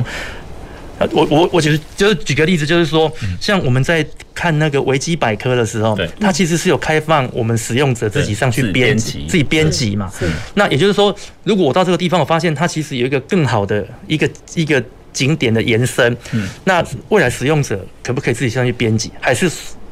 [1.12, 9.96] 我我我觉得就是举个例子，就是说，像我们在看那个维基百科的时候，它其实是有开放我们使用者自己上去编辑，自己编辑。
[9.96, 10.12] 嘛。
[10.54, 16.14] 那也就是说，如果我到这个地方，我发现它其实有一个更好的一个一个景点的延伸，
[16.64, 19.50] 那未来使用者可不可以自己上去编辑，还是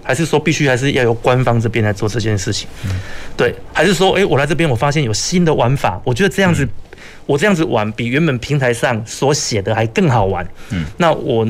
[0.09, 2.67] 还是说必须还是要由官方这边来做这件事情？
[2.87, 2.93] 嗯
[3.37, 6.67] 对，还是说，哎，我来这边，我发现有新的玩法，我觉得这样子。
[7.27, 10.43] 我这样子玩比原本平台上所写的还更好玩。
[10.71, 11.47] 嗯，那我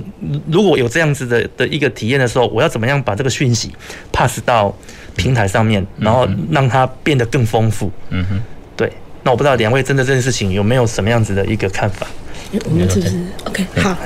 [0.50, 3.72] 如果有这样子的的一个体验的时候，我要怎么样把这个讯息
[4.12, 4.76] pass 到
[5.14, 7.92] 平台上面，然后让它变得更丰富？
[8.10, 8.40] 嗯哼，
[8.76, 8.92] 对。
[9.22, 12.08] 那我不知道两位针对这件事情有没有什么样子的一个看法？
[12.64, 13.64] 我们是不是 OK？
[13.76, 13.96] 好，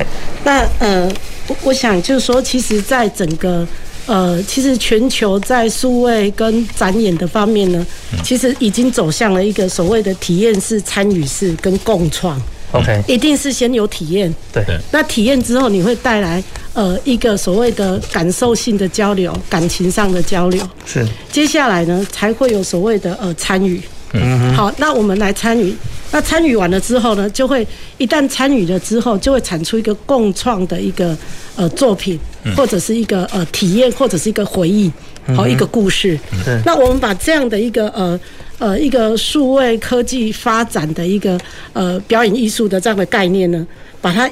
[0.44, 1.10] 那呃，
[1.48, 3.66] 我我想就是说，其实，在整个。
[4.06, 7.86] 呃，其实全球在数位跟展演的方面呢，
[8.24, 12.40] 其实已经走向了一个所谓的体验式、参与式跟共创。
[12.72, 14.34] OK，一定是先有体验。
[14.52, 14.64] 对。
[14.90, 20.66] 那体验之后，你会带来呃一个所谓的感受性的交流、感情上的交流。
[20.86, 21.06] 是。
[21.30, 23.80] 接下来呢，才会有所谓的呃参与。
[24.14, 24.54] 嗯。
[24.54, 25.76] 好，那我们来参与。
[26.12, 27.66] 那参与完了之后呢，就会
[27.98, 31.16] 一旦参与了之后，就会产出一个共创的一个
[31.57, 32.18] 呃作品，
[32.55, 34.92] 或者是一个呃体验，或者是一个回忆，
[35.35, 36.18] 好一个故事。
[36.64, 38.20] 那我们把这样的一个呃
[38.59, 41.38] 呃一个数位科技发展的一个
[41.72, 43.66] 呃表演艺术的这样的概念呢，
[44.01, 44.31] 把它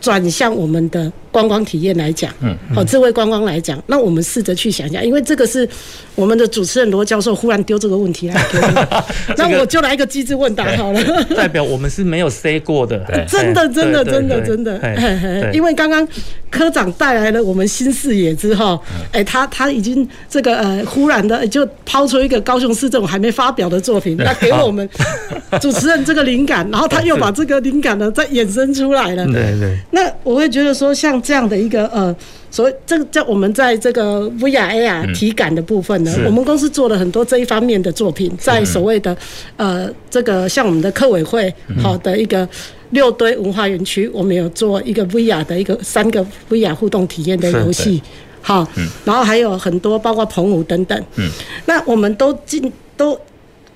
[0.00, 5.68] 转向我们的观光体验来讲，嗯，好，智慧观光来讲，那我们试着去想一下，因为这个是
[6.14, 9.04] 我们的主持人罗教授忽然丢这个问题来给我，
[9.36, 11.00] 那我就来一个机智问答好了。
[11.36, 16.08] 代表我们是没有 say 过的，真的，真的，真的，真的，因为刚刚
[16.48, 18.80] 科长带来了我们新视野之后，
[19.12, 24.88] 哎，他他已经这个呃，忽然的就抛出一个高雄市政府还没发表的作品，那给我们
[25.60, 29.26] 主持人这个灵感，然后他又把这个灵感呢再衍生出来了。
[29.26, 29.76] 对对。
[29.90, 32.14] 那我会觉得说，像这样的一个呃，
[32.52, 39.16] 所以这个在我们在这个 VR AR 体感的部分呢，我们公司做了很多这一方面的作品，在所谓的
[39.56, 41.52] 呃这个像我们的客委会
[41.82, 42.48] 好的一个
[42.90, 48.00] 六堆文化园区，我们有做一个 VR 的一个三个 VR 互动体验的游戏，
[48.40, 48.64] 好，
[49.04, 51.28] 然后还有很多包括澎湖等等，嗯，
[51.66, 53.18] 那我们都进都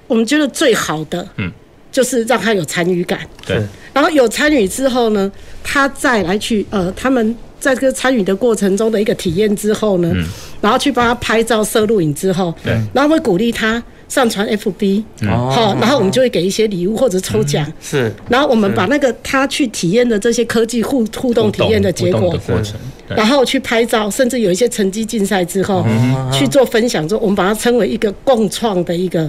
[0.07, 1.51] 我们觉得最好的，嗯。
[1.93, 3.61] 就是让他有参与感，对。
[3.93, 5.29] 然后有参与之后呢，
[5.63, 10.25] 他再来去呃，他们在这个参与的过程中的一个体验之后呢，嗯、
[10.61, 12.73] 然后去帮他拍照、摄录影之后，对。
[12.93, 18.13] 然后会鼓励他上传 FB，好，然后我们就会给一些礼物或者抽奖，是。
[18.29, 22.75] 然后我们把那个他去体验的这些科技互互动体验的结果过程。
[23.09, 25.85] 然后去拍照，甚至有一些成绩竞赛之后
[26.33, 29.29] 去做分享，之后我们把它称为一个共创的一个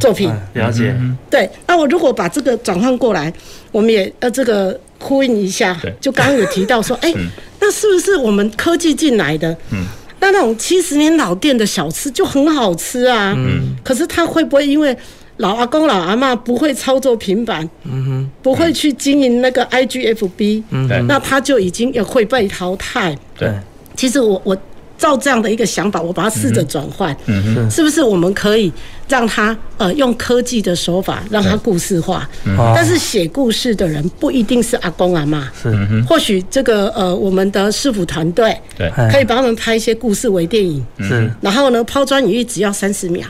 [0.00, 0.30] 作品。
[0.54, 0.94] 了解。
[1.30, 3.32] 对，那我如果把这个转换过来，
[3.70, 7.12] 我们也呃这个呼应一下，就刚刚有提到说， 哎，
[7.60, 9.54] 那是不是我们科技进来的？
[9.70, 9.86] 嗯。
[10.22, 13.34] 那那种七十年老店的小吃就很好吃啊。
[13.36, 13.76] 嗯。
[13.84, 14.96] 可是他会不会因为？
[15.38, 23.16] 老阿公、老阿妈不会操作平板，嗯哼，不会去经营那个 IGFB，嗯，那他就已经也会被淘汰。
[23.36, 23.50] 对，
[23.96, 24.56] 其实我我
[25.02, 28.72] 照这样的一个想法，我把它试着转换，嗯，是不是我们可以
[29.08, 32.28] 让他呃用科技的手法让他故事化？
[32.76, 35.68] 但是写故事的人不一定是阿公阿妈，是，
[36.08, 43.26] 或许这个呃我们的师傅团队，对，可以帮他们拍一些故事为电影，是，然后呢抛砖引玉只要三十秒。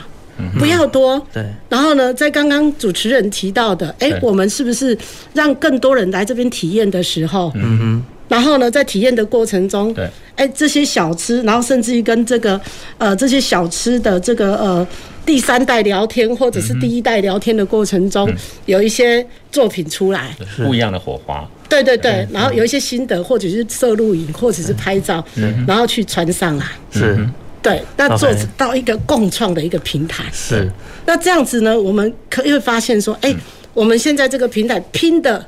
[0.57, 1.45] 不要多，对。
[1.69, 4.97] 然后呢，在刚刚主持人提到的，哎，我们是不是
[5.33, 8.03] 让更多人来这边体验的时候，嗯哼。
[8.27, 10.09] 然后呢，在体验的过程中，对。
[10.35, 12.59] 哎，这些小吃，然后甚至于跟这个
[12.97, 14.87] 呃这些小吃的这个呃
[15.23, 18.27] 第三代聊天，或者是第一代聊天的过程中，
[18.65, 21.47] 有一些作品出来，不一样的火花。
[21.69, 25.23] 对对对，然后有一些心得，或者是摄录影，或者是拍照，
[25.67, 26.65] 然后去传上来。
[26.91, 27.17] 是。
[27.61, 30.25] 对，那做到一个共创的一个平台。
[30.33, 30.69] 是，
[31.05, 33.37] 那这样子呢，我们可以会发现说，哎、欸，
[33.73, 35.45] 我们现在这个平台拼的，嗯，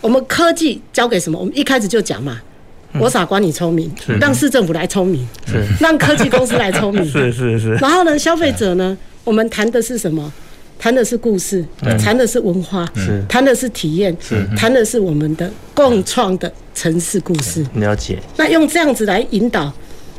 [0.00, 1.38] 我们科技交给什么？
[1.38, 2.40] 我们一开始就讲嘛，
[3.00, 3.90] 我傻瓜你聪明，
[4.20, 7.74] 让市政府来聪明，是， 让科技公司来聪明， 是是是。
[7.74, 10.32] 然后呢，消费者呢，我们谈的是什么？
[10.78, 11.64] 谈的是故事，
[12.00, 17.66] 谈的是文化，是，谈的是体验，是，谈的是我们的共创的城市故事。
[17.74, 18.16] 了解。
[18.36, 19.72] 那用这样子来引导。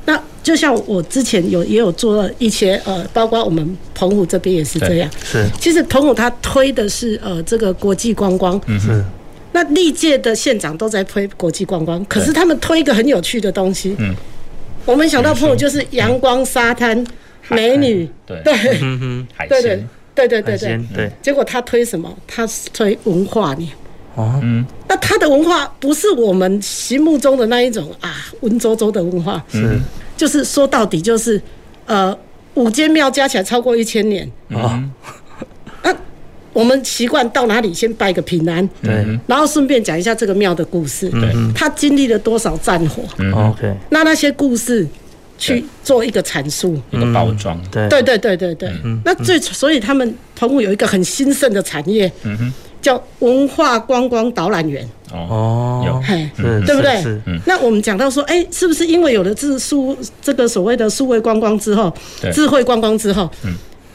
[0.05, 5.09] 那就像我之前有也有做一些呃，包括我们澎湖这边也是这样。
[5.23, 8.59] 是，其实澎湖它推的是呃这个国际观光。
[8.67, 9.01] 嗯是。
[9.51, 13.95] 那历届的县长都在推国际观光，可是他们推一个很有趣的东西。
[13.97, 14.15] 嗯。
[14.85, 17.05] 我们想到朋友就是阳光、沙滩、
[17.49, 18.09] 美女。
[18.25, 18.41] 对。
[18.43, 18.79] 对。
[18.81, 19.27] 嗯哼。
[19.35, 19.87] 海鲜。
[20.15, 20.95] 对对对对对对。
[20.95, 21.11] 对。
[21.21, 22.15] 结果他推什么？
[22.27, 23.71] 他推文化年。
[24.15, 24.39] 哦。
[24.43, 24.65] 嗯。
[24.87, 29.43] 那他的文化不是我们心目中的那一种啊，文绉绉的文化。
[29.51, 29.79] 是。
[30.17, 31.41] 就是说到底就是，
[31.85, 32.17] 呃，
[32.55, 34.83] 五间庙加起来超过一千年啊。
[35.05, 35.13] 那
[36.59, 43.01] 我们习惯到哪里先拜个平安，对，然后顺便讲一下这个庙的故事，对，他经历了多少战火
[43.33, 44.85] ，OK，那那些故事
[45.37, 48.69] 去做一个阐述，一个包装，对，对对对对对。
[49.05, 52.53] 那最所以他们澎湖有一个很兴盛的产业，嗯哼。
[52.81, 54.87] 叫文化观光导览员。
[55.11, 56.01] 哦，有。
[56.01, 57.03] 嘿，对不对？
[57.45, 61.93] 那我们讲到说，哎，是不是因为有了智数这个所谓的数位观光之后，
[62.31, 63.53] 智慧观光之后，嗯，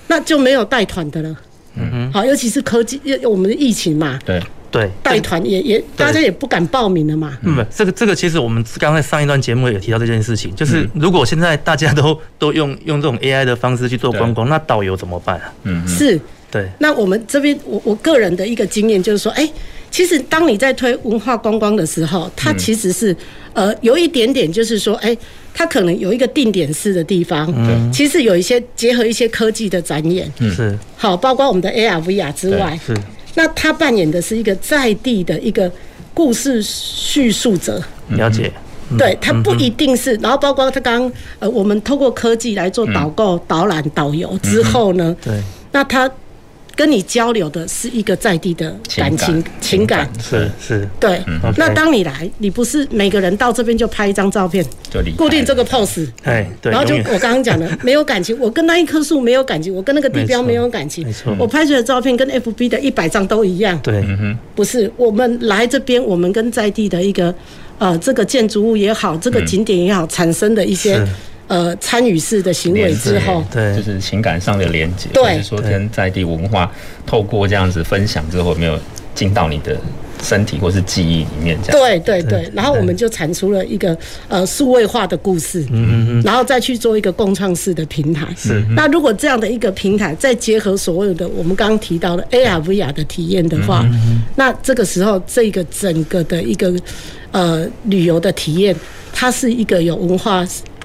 [0.08, 1.34] 那就没有带团的了，
[1.76, 4.42] 嗯哼，好，尤其是科技，我们的疫情嘛，对。
[4.70, 15.52] 对，带团也也大家也不敢报名了嘛，嗯，这个这个其实我们刚才上一段节目也提到这件事情，就是如果现在大家都 都用用这种 AI 的方式去做观光，那导游怎么办啊？
[15.62, 16.20] 嗯，是。
[16.50, 19.48] 对，那我们这边我我个人的一个经验就是说，哎，
[19.95, 23.16] 其实当你在推文化观光的时候，它其实是
[23.53, 25.16] 呃有一点点就是说，哎，
[25.55, 30.76] 它可能有一个定点式的地方，嗯，其实有一些结合一些科技的展演，是。
[30.97, 32.92] 好，包括我们的 AR、VR 之外，是，
[33.36, 35.70] 那它扮演的是一个在地的一个
[36.12, 37.80] 故事叙述者，
[38.16, 38.51] 了解，
[38.99, 45.40] 对，它不一定是，然后包括他刚刚呃，我们透过科技来做导购、导览、导游之后呢，对，
[45.70, 46.11] 那他。
[46.76, 51.22] 跟你交流的是一个在地的感情情感，是是，对。
[51.56, 54.64] 那当你来，你不是每个人到这边就拍一张照片，
[55.16, 56.72] 固定这个 pose，哎，对。
[56.72, 61.34] 然后就我刚刚讲的，没有感情， 我跟那一棵树没有感情，我跟那个地标没有感情，没错。
[61.38, 64.04] 我拍出来的照片跟 FB 的一百张都一样，对，
[64.54, 64.90] 不是。
[64.96, 67.34] 我们来这边，我们跟在地的一个
[67.78, 71.04] 呃这个建筑物也好，这个景点也好，产生的一些。
[71.47, 76.72] 呃，参与式的行为之后，对，就是情感上的连接，对，说跟在地文化
[77.07, 78.78] 透过这样子分享之后，有没有
[79.14, 79.76] 进到你的
[80.22, 81.59] 身体或是记忆里面？
[81.62, 82.51] 这样，对对对。
[82.55, 83.95] 然后我们就产出了一个
[84.26, 88.26] 呃数位化的故事，嗯嗯嗯，然后再去做一个共创式的平台。
[88.34, 88.64] 是。
[88.74, 93.86] 那如果这样的一个平台，再结合所有的我们刚刚提到的 AR、VR 的体验的话，
[94.34, 96.74] 那这个时候这个整个的一个
[97.32, 98.74] 呃旅游的体验，
[99.12, 100.42] 它是一个有文化。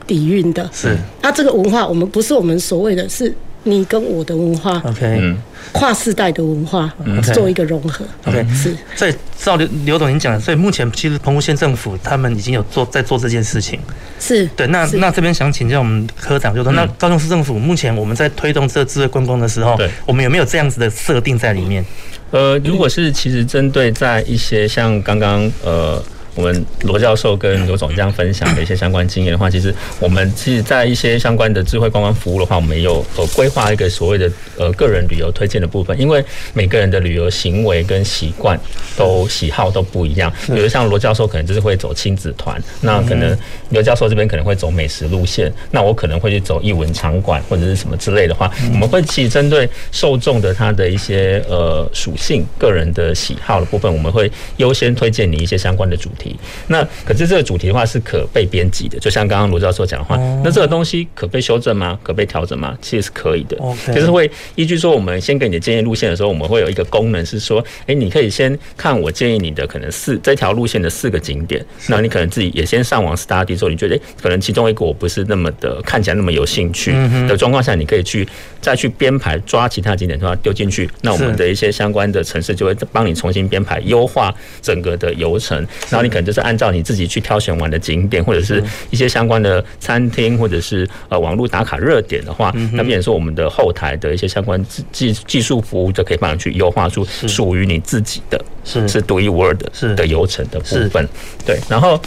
[0.10, 0.68] 底蕴的。
[0.74, 3.32] 是，那这个文化，我们不是我们所谓的是
[3.64, 5.36] 你跟我的文化，OK，
[5.72, 6.92] 跨世代的文化
[7.36, 8.76] 做一个融合，OK，是。
[8.96, 13.80] 所以照刘刘董您讲的，所以目前其实澎湖县政府他们已经有做在做这件事情，
[14.20, 14.48] 是。
[14.56, 14.66] 对。
[14.68, 21.86] 那那这边想请教我们科长，就是说，那高雄市政府目前我们在推动这智慧观光的时候，对，我们有没有这样子的设定在里面？
[22.32, 26.02] 呃，如果是其实针对在一些像刚刚呃。
[26.36, 36.24] 我们罗教授跟刘总这样分享的一些相关经验的话，其实我们其实在一些相关的智慧观光服务的话，我们也有呃规划一个所谓的呃个人旅游推荐的部分，因为
[36.54, 38.60] 每个人的旅游行为跟习惯
[38.96, 40.32] 都喜好都不一样。
[40.48, 43.38] 比如像罗教授可能就是会走亲子团，那可能
[43.70, 56.36] 刘教授这边可能会走美食路线，那我可能会去走艺文场馆或者是什么之类的话，我们会其实针对受众的他的一些呃属性、个人的喜好的部分，我们会优先推荐你一些相关的主题。
[56.68, 61.98] 那可是这个主题的话是可被编辑的，就像刚刚罗教授讲的话，那这个东西可被修正吗？
[62.04, 62.78] 可被调整吗？
[62.80, 63.58] 其实是可以的。
[63.88, 76.92] 就是会依据说，我们先给你的建议路线的时候，我们会有一个功能是说，哎，你可以先看我建议你的可能四这条路线的四个景点，那你可能自己也先上网 study 之后，你觉得哎，可能其中一个我不是那么的看起来那么有兴趣
[77.28, 78.28] 的状况下，你可以去
[78.62, 85.58] 再去编排抓其他景点的话丢进去，那我们的一些相关的城市就会帮你重新编排优化整个的流程，
[85.90, 86.26] 然后你可能。
[86.26, 101.08] 就是按照你自己去挑选完的景点，或者是一些相关的餐厅，或者是呃网络打卡热点的话，那变成说我们的后台的一些相关技技术服务就可以帮你去优化出属于你自己的，是是独一无二的的流程的部分。
[101.46, 102.00] 对，然后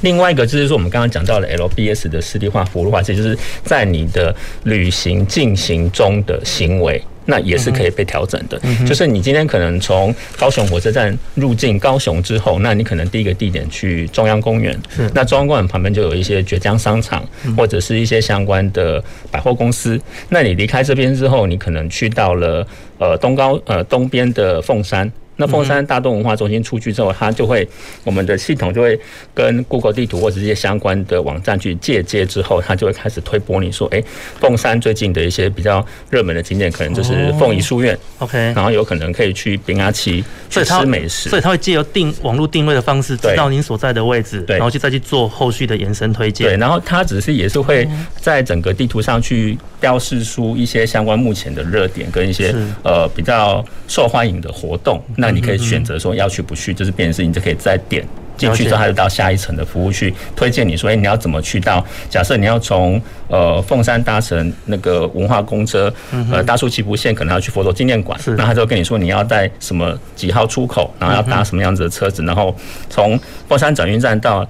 [0.00, 7.02] 另外一个就是说，我们刚刚讲到了 LBS 的实体化服务的话，其实就是在你的旅行进行中的行为。
[7.30, 14.74] 那也是可以被调整的，就是你今天可能从高雄火车站入境高雄之后，那你可能第一个地点去中央公园，
[15.12, 17.22] 那中央公园旁边就有一些绝江商场
[17.54, 20.00] 或者是一些相关的百货公司。
[20.30, 22.66] 那你离开这边之后，你可能去到了
[22.96, 25.12] 呃东高呃东边的凤山。
[25.38, 27.66] 那凤山大东文化中心出去之后，它就会
[28.02, 28.98] 我们的系统就会
[29.32, 34.02] 跟 Google 地图或者这些相关的网站去借接之后，它就会开始推播你说，哎，
[34.40, 47.88] 凤山最近的一些比较热门的景点，可能就是凤仪书院，OK，然后有可能可以去冰阿七去吃美食，所以它会借由定网络定位的方式，知道您所在的位置，对，然后就再去做后续的延伸推荐，对，然后它只是也是会
[48.20, 55.27] 在整个地图上去标示出一些相关目前的热点跟一些呃比较受欢迎的活动，那。
[55.28, 58.04] 那你可以选择说要去不去，就是变成是你就可以再点
[58.36, 61.84] 进去之后，他就到下一层的服务去推荐你说，哎，你要怎么去到？
[62.08, 65.92] 假设你要从呃凤山搭乘那个文化公车，
[66.30, 72.54] 呃大树七福线，可能要去佛陀纪念馆，那他就跟你说你要在什么几号出口，然后要搭什么样子的车子，然后
[72.88, 73.18] 从
[73.48, 74.48] 凤山转运站到。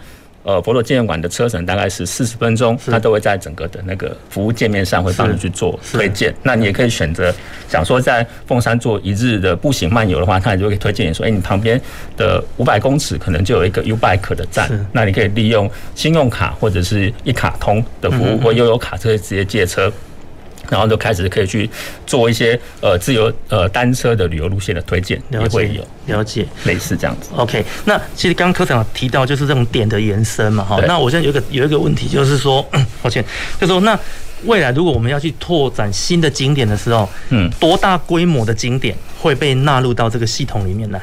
[0.48, 6.34] 呃，佛罗纪念馆的车程大概是四十分钟，它都会在整个的那个服务界面上会帮你去做推荐。
[6.42, 7.30] 那你也可以选择，
[7.68, 11.78] 想说在凤山做一日的步行漫游的话，它也就会推荐你说，哎，你旁边
[12.16, 19.92] 的五百公尺可能就有一个 U Bike 的站，那你可以利用信用卡或者是一卡通的服务，或悠游卡就可以直接借车。
[20.68, 21.68] 然后就开始可以去
[22.06, 27.30] 做一些呃自由呃单车的旅游路线的推荐，也会有了解类似这样子。
[27.36, 30.80] OK，那其实刚刚科长提到就是这种点的延伸嘛，哈。
[30.86, 32.64] 那我现在有一个有一个问题就是说，
[33.02, 33.24] 抱歉，
[33.60, 33.98] 就是说那
[34.44, 41.00] 未来如果我们要去拓展新的景点的时候，嗯，多大规模的景点会被纳入到这个系统里面来？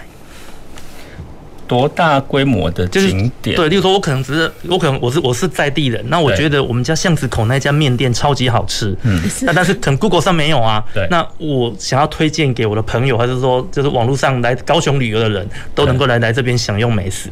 [1.68, 3.56] 多大规模的景点？
[3.56, 17.30] 对，例如说，我可能只是我可能我是我是在地人，那我觉得我们家巷子口那家面店超级好吃，嗯，那但是可能 Google 上没有啊，对，那我想要推荐给我的朋友，还是说就是网络上来高雄旅游的人都能够来来这边享用美食，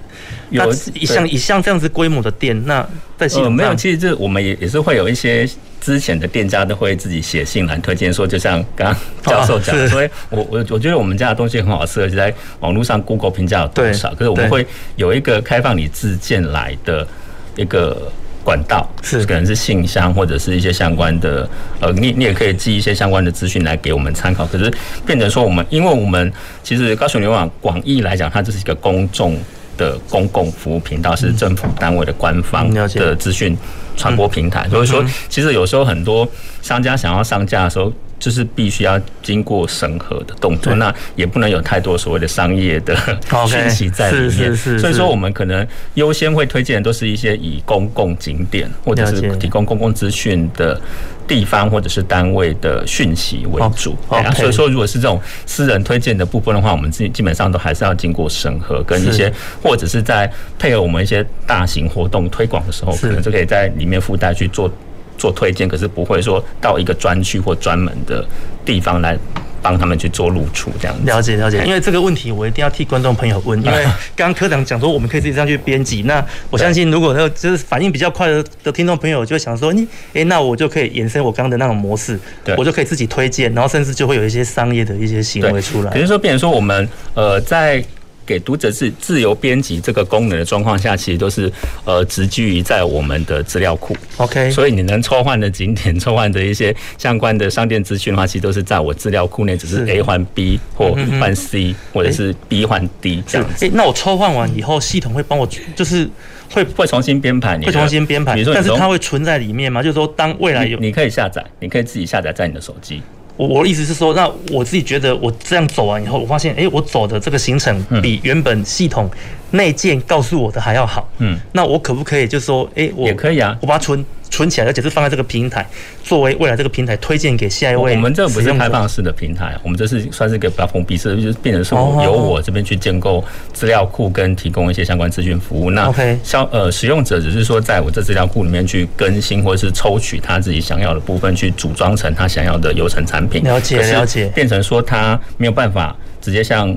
[0.53, 2.87] 有一像一像这样子规模的店，那
[3.17, 5.47] 在系统没有，其实这我们也也是会有一些
[5.81, 17.07] 之前的店家都会自己写信来推荐说，就像刚刚教授讲，哦、所以我我我觉得我们家的东西很好吃，而且在网络上 Google 评价有多少，可是我们会有一个开放你自荐来的
[17.55, 18.11] 一个。
[18.45, 21.49] 管道是可能是信箱或者是一些相关的，
[21.79, 24.45] 呃，你你也可以寄一些相关的资讯来给我们参考。
[24.45, 24.69] 可是
[25.05, 26.29] 变成说我们，因为我们
[26.61, 29.37] 其实高雄牛网广义来讲，它就是一个公众
[29.77, 33.57] 的公共服务频道，是政府单位的官方的资讯
[33.97, 34.67] 传播平台。
[34.69, 36.27] 所以说，其实有时候很多
[36.61, 37.91] 商家想要上架的时候。
[38.23, 42.95] 就是必须要经过审核的动作，那也不能有太多所谓的商业的
[43.45, 44.31] 讯息在里面。
[44.31, 44.79] 是是是。
[44.79, 50.79] 所以说，我们可能优先会推荐的都是一些以公共景点或者是提供公共资讯的
[51.27, 53.97] 地方或者是单位的讯息为主。
[54.37, 59.29] 所以说，如果是这种私人推荐的部分的话，我们基基本上都还是要经过审核，跟一些
[59.61, 64.71] 或者是在配合我们一些大型活动推广的时候，可能就可以在里面附带去做。
[65.17, 68.25] 做推荐，可是不会说到一个专区或专门的
[68.65, 69.17] 地方来
[69.61, 71.05] 帮他们去做露出这样子。
[71.05, 73.83] 了解了解，因为这个问题我一定要替观众朋友问， 因为
[74.15, 82.19] 刚刚科长讲说我们可以自己这样去编辑，那我相信如果那就是反应比较快的的听众朋友就会想说，你哎，那我就可以延伸我刚刚的那种模式，
[82.57, 85.91] 我就可以自己推荐，然后甚至就会有一些商业的一些行为出来。
[85.91, 87.83] 比如说，变成说我们呃在。
[88.25, 91.51] 给读者自自由编辑这个功能的状况下，其实都是
[91.85, 93.95] 呃，植居于在我们的资料库。
[94.17, 103.65] OK，所以你能抽换的景点、抽换的一些相关的商店资讯的话，其实都是在我资料库内，只是 A 换 B 或换 C，或者是 B 换 D 这样子。
[103.65, 106.09] 哎，那我抽换完以后，系统会帮我就是
[106.51, 108.41] 会会重新编排，你会重新编排。
[108.53, 109.81] 但是它会存在里面吗？
[109.81, 113.01] 就是说，当未来有你，你可以下载，你可以自己下载在你的手机。
[113.35, 119.09] 我我的意思是说，那我自己觉得我这样走完以后，我发现，哎，我走的这个行程比原本系统
[119.51, 121.09] 内建告诉我的还要好。
[121.17, 124.05] 嗯，那我可不可以就说，哎，我也可以啊，我把它存。
[124.33, 125.63] 存起来，而且是放在这个平台，
[126.03, 127.93] 作为未来这个平台推荐给下一位。
[127.93, 133.23] 我们这不是开放式的平台，我们这是算是一个比较封闭式，就是变成是由我这边去建构
[133.53, 135.69] 资料库跟提供一些相关资讯服务。
[135.69, 143.43] 那消呃使用者只是说在我这资料库里面去更新或者是抽取他自己想要的部分，去组装成他想要的流程产品。
[143.43, 145.95] 了解了解，变成说他没有办法。
[146.23, 146.73] 直接像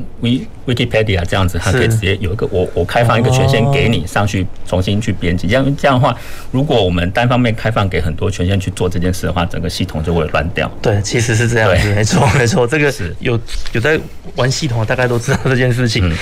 [0.66, 6.14] Wikipedia 这样子，它可以直接有一个我我开放一个权限给你上去重新去编辑，这样这样的话，
[6.50, 10.68] 如果我们单方面开放给很多权限去做这件事的话，整个系统就会乱掉。
[10.82, 13.40] 对，其实是这样子，没错 没错，这个是有
[13.70, 13.96] 有在
[14.34, 16.12] 玩系统的大概都知道这件事情。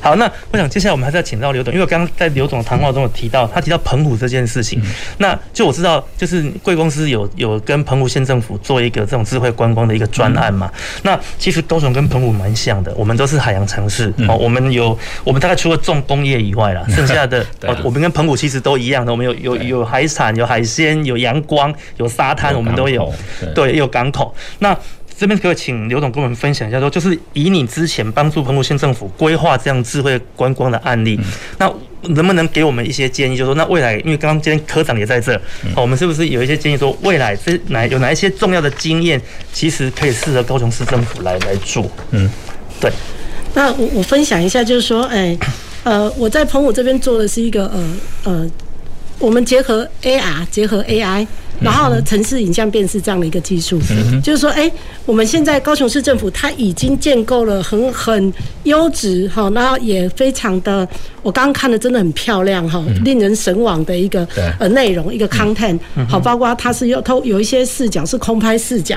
[0.00, 4.80] 好，那我想接下来我们还是要请到刘总，因为刚刚在刘总的谈话中有提到，他提到澎湖这件事情。
[5.18, 10.72] 那就我知道，就是贵公司有有跟澎湖县政府做一个这种智慧观光的一个专案嘛。
[11.02, 12.69] 那其实高雄跟澎湖蛮像。
[12.70, 14.36] 这样的，我们都是海洋城市哦。
[14.36, 19.10] 我们有，我们大概除了重工业以外啦，剩下的 哦，我们跟澎湖其实都一样的。
[19.10, 23.12] 我们有有有海产，有海鲜，有阳光，有沙滩，我们都有。
[23.56, 24.32] 对，有港口。
[24.60, 24.76] 那
[25.18, 31.18] 这边可以请刘总跟我们分享一下，说就是以你之前帮助澎湖县政府规划这样智慧观光的案例，
[31.58, 31.70] 那
[32.02, 33.36] 能不能给我们一些建议？
[33.36, 35.38] 就是说，那未来，因为刚刚今天科长也在这，
[35.74, 39.20] 我们是不是有一些建议，说未来这哪有哪一些重要的经验，
[39.52, 41.90] 其实可以适合高雄市政府来来做？
[42.12, 42.30] 嗯。
[42.80, 42.90] 对，
[43.54, 45.36] 那我我分享一下，就是说，哎，
[45.84, 47.84] 呃，我在澎湖这边做的是一个呃
[48.24, 48.50] 呃，
[49.18, 51.26] 我们结合 AR 结合 AI，
[51.60, 53.78] 然后呢，城市影像辨识这样的一个技术，
[54.22, 54.70] 就是说，哎，
[55.04, 60.88] 我们现在高雄市政府它已经建构了很很优质哈，然后也非常的，
[61.22, 64.26] 我刚刚看的真的很漂亮哈，令人神往的一个
[64.58, 65.78] 呃内容，一个 content，
[66.08, 68.96] 好，包括它是有偷有一些视角是空拍视角。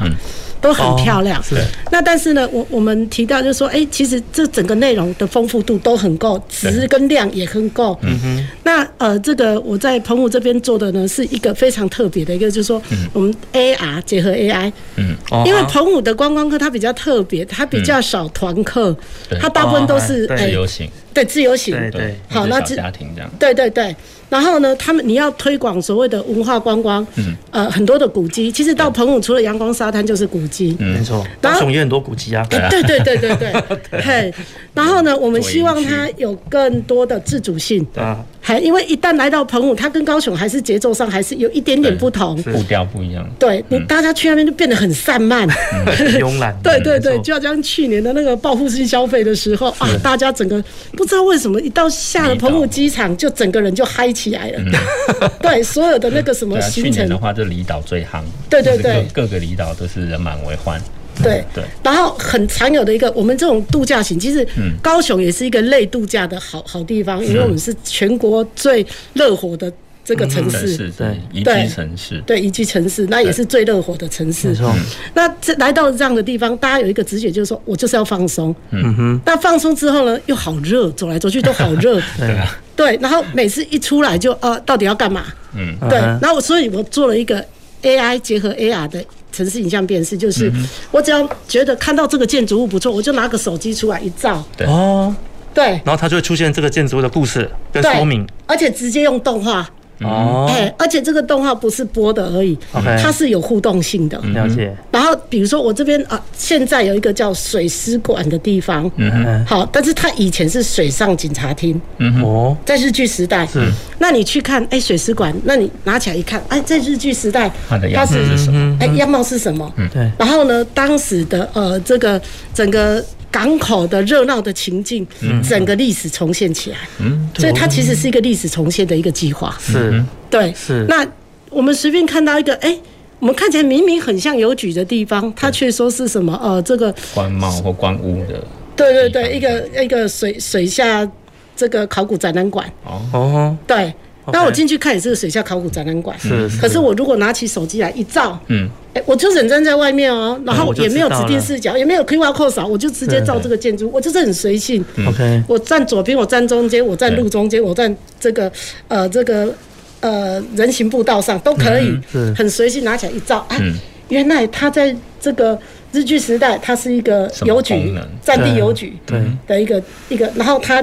[0.64, 1.56] 都很漂亮，哦、是。
[1.92, 8.00] 那但是呢，我我们提到就是说，哎、欸，其实这整个内容的丰富度都很够，值跟量也很够。
[8.02, 8.48] 嗯哼。
[8.64, 14.72] 那呃，这个我在澎湖这边做的呢，是一个非常特别的一个，就是说，我们 AR 结合 AI。
[14.96, 15.16] 嗯。
[15.30, 18.96] 哦因为澎湖的观光客他比较特别，他比较少团客，
[19.42, 20.90] 它大部分都是自由行。
[21.14, 21.76] 对，自由行。
[21.76, 22.16] 对对。
[22.30, 23.30] 好，那家庭这样。
[23.38, 23.94] 对对对。
[24.34, 33.54] 然后呢，他们你要推广所谓的文化观光，嗯，呃，很多的古迹，其实到澎湖除了阳光沙滩就是古迹，嗯，没错，高雄也很多古迹啊，对对对对对。
[33.92, 34.34] 对，嘿，
[34.74, 45.48] 然后呢，我们希望它有更多的自主性，啊，还因为一旦来到澎湖，它跟高雄还是节奏上还是有一点点不同，步调不一样，对你大家去那边就变得很散漫，
[46.20, 50.64] 慵懒，对对对，就要像去年的那个报复性消费的时候啊，大家整个
[50.98, 54.60] 不知道为什么一到下了澎湖机场，就整个人就嗨起来了。
[55.42, 58.22] 对，所有的那个什么行程、啊、去年的话，就离岛最夯。
[58.50, 60.82] 对对对，各个离岛都是人满为患。
[61.22, 61.64] 对对。
[61.84, 64.48] 然后很常有的一个，我们这种度假型，其实
[64.82, 69.72] 高雄也是一个类度假的好好地方，因为我们是全国最热火的。
[70.06, 74.50] 这个城市，嗯、对，宜居城市，对，宜居城市，那也是最热火的城市。
[74.50, 74.76] 没错，
[75.14, 78.54] 那这来到这样的地方，大家有一个直觉，就是说我就是要放松。
[78.72, 79.22] 嗯哼。
[79.26, 82.02] 那放松之后呢，又好热，走来走去都好热。
[82.20, 82.60] 对啊。
[82.76, 85.24] 对，然后每次一出来就呃，到底要干嘛？
[85.56, 85.74] 嗯。
[85.90, 87.42] 对，然后所以我做了一个
[87.84, 89.02] AI 结合 AR 的
[89.32, 90.52] 城市影像辨识，就是
[90.92, 94.44] 我只要觉得看到这个建筑物不错，我就拿个手机出来一照。
[94.58, 94.68] 对。
[94.68, 95.16] 哦。
[95.54, 95.80] 对。
[95.86, 99.66] 然后它就会出现这个建筑物的故事跟说明，而且直接用动画。
[100.04, 102.58] 哦，哎，而且这个动画不是播的而已，
[103.02, 104.18] 它是有互动性的。
[104.34, 104.76] 了解。
[104.92, 113.60] 然后比如说我这边啊，现在有一个叫水师馆的地方，嗯哼，好，但是它以前是水上警察厅，嗯哦，在日据时代，是。
[114.00, 118.78] 那你去看，哎，水师馆，那你拿起来一看，哎，在日据时代，它的样子是什么？
[118.80, 119.72] 哎，样貌是什么？
[119.78, 120.12] 嗯，对。
[120.18, 122.22] 然后呢，当时的呃，这个
[122.54, 123.04] 整个。
[123.34, 125.06] 港口的热闹的情境，
[125.50, 130.86] 整个历史重现起来，嗯，所以它其实是一个历史重现的一个计划，是，对，是。
[130.88, 131.04] 那
[131.50, 132.78] 我们随便看到一个，哎，
[133.18, 136.40] 我们看起来明明很像邮局的地方，它却说是什么？
[136.44, 141.10] 呃，这个官帽或官屋的，对对对，一个一个水水下
[141.56, 143.02] 这个考古展览馆，哦。
[143.14, 143.92] 哦，对。
[144.32, 146.48] 那我进去看也是个水下考古展览馆，是。
[146.62, 154.84] 可是我如果拿起手机来一照，嗯，哎，我就人站在外面哦，然后也没有指定视角，也没有 QR code 扫，我就直接照这个建筑，我就是很随性。
[155.06, 158.50] OK，我站左边，我站中间，我站路中间，我站这个
[158.88, 159.54] 呃这个
[160.00, 161.92] 呃人行步道上都可以，
[162.34, 163.60] 很随性，拿起来一照，哎，
[164.08, 165.60] 原来它在这个
[165.92, 169.22] 日据时代，它是一个邮局，战地邮局，对。
[169.46, 170.82] 的一个一个，然后它。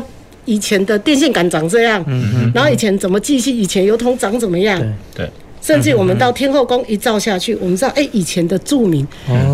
[0.50, 2.04] 以前的电线杆长这样，
[2.52, 3.52] 然后以前怎么继续？
[3.52, 4.76] 以前油桶长怎么样？
[5.14, 5.28] 对，
[5.62, 9.06] 甚至我们到天后宫一照下去，我们知道，哎，以前的住民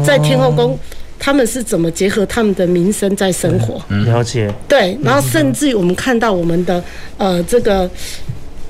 [0.07, 0.79] 在天后宫，
[1.19, 3.83] 他们是怎么结合他们的民生在生活？
[4.07, 4.51] 了解。
[4.67, 6.83] 对，然后甚至我们看到我们的
[7.19, 7.91] 呃这个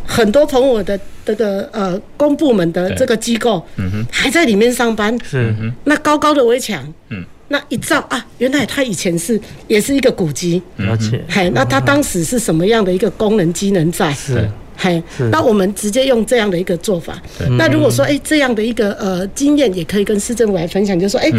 [0.05, 3.65] 很多朋友的这个呃公部门的这个机构，
[4.11, 5.17] 还在里面上班。
[5.23, 5.55] 是，
[5.85, 7.25] 那高高的围墙，嗯。
[7.49, 14.13] 那一照啊，原来它以前是也是一个古迹，而且，嘿，那它当时是什么样的一个功能机能在？
[14.13, 17.21] 是，嘿，那我们直接用这样的一个做法。
[17.59, 21.31] 那如果说，哎，这样的一个呃经验，也可以跟市政府来分享，就是说，哎。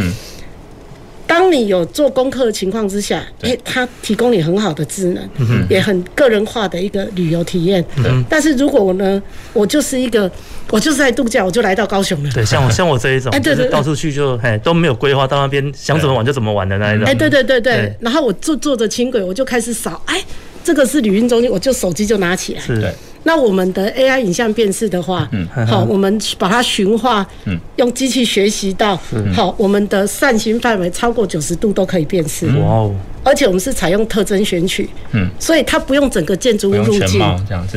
[1.28, 5.30] 当你有做功课的情况之下，哎，它提供你很好的智能，
[5.70, 7.84] 也很个人化的一个旅游体验。
[8.30, 9.22] 但是如果我呢，
[9.54, 10.32] 我就是一个，
[10.72, 12.30] 我就是在度假，我就来到高雄了。
[12.34, 17.06] 对，像我 像我这一种，哎，对对，到处去就哎都没有规划，到那边想怎么玩就怎么玩的那一种。
[17.06, 17.94] 哎，对对对对。
[18.00, 20.24] 然后我坐坐着轻轨，我就开始扫，哎，
[20.64, 22.62] 这个是旅运中心，我就手机就拿起来。
[22.62, 22.94] 是。
[23.28, 28.98] 那我们的 AI 影像辨识的话，嗯，好，我们把它驯化，嗯，用机器学习到，
[29.36, 32.96] 好，我们的扇形范围超过九十度都可以辨识，哇哦！
[33.26, 37.22] 而且我们是采用特征选取，嗯，所以它不用整个建筑物路径，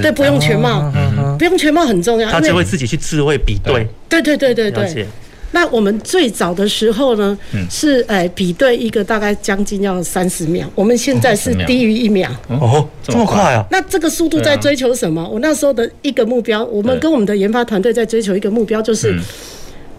[0.01, 5.05] 对，不用全貌，嗯，不用全貌很重要，它就会自己去智慧比对，对对对对对。
[5.53, 7.37] 那我们最早的时候呢，
[7.69, 12.31] 是哎比对一个大概将近要三十秒，我们现在是低于一秒。
[12.49, 13.65] 哦，这么快啊！
[13.71, 15.29] 那这个速度在追求什么？
[15.29, 19.19] 我那时候的一个目标，我们跟我们的研发团队在追求一个目标，就是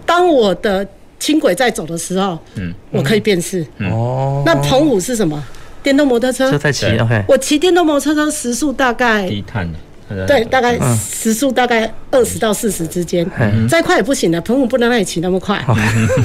[0.05, 0.87] 当我的
[1.19, 3.65] 轻轨在走的时候，嗯，我可以辨识。
[3.79, 5.43] 哦，那澎湖是什么？
[5.83, 7.23] 电动摩托车在骑，OK。
[7.27, 9.79] 我骑电动摩托车时速大概低碳的。
[10.27, 13.25] 对，大概时速大概二十到四十之间，
[13.69, 14.39] 再快也不行的。
[14.41, 15.63] 澎湖不能让你骑那么快。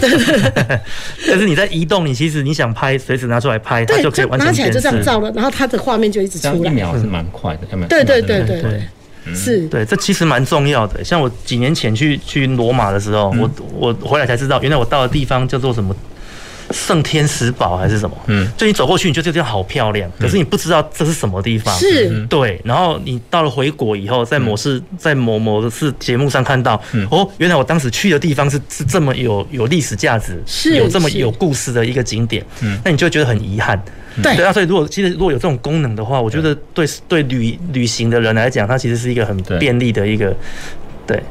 [0.01, 0.81] 对对 对。
[1.29, 6.71] 但是你在移动，你其实你想拍，随时拿出来拍，它就可以完全拿起来就这样照了，然后它的画面就一直出来。
[6.71, 9.67] 一秒是蛮快的，对对对对对，是。
[9.69, 11.03] 对，这其实蛮重要的。
[11.05, 15.95] 像我几年前去去罗马的时候，我我回来才知道，原来我到的地方叫做什么。
[16.77, 18.17] 圣天使堡还是什么？
[18.27, 21.75] 嗯，就你走过去，你觉得这地方好漂亮，可是你不知道这是什么地方。
[21.79, 22.61] 是，对。
[22.65, 32.45] 然后你到了回国以后，在某次在某某的次节目上看到，哦，原来我当时去的地方是是这么有有历史价值，是有这么有故事的一个景点。
[32.61, 33.83] 嗯，那你就会觉得很遗憾。
[34.23, 34.53] 对，对啊。
[34.53, 40.35] 所以如果其实如果有这种功能的话，我觉得对对旅旅行的人来讲，它其实是一个很便利的一个，
[41.07, 41.23] 对。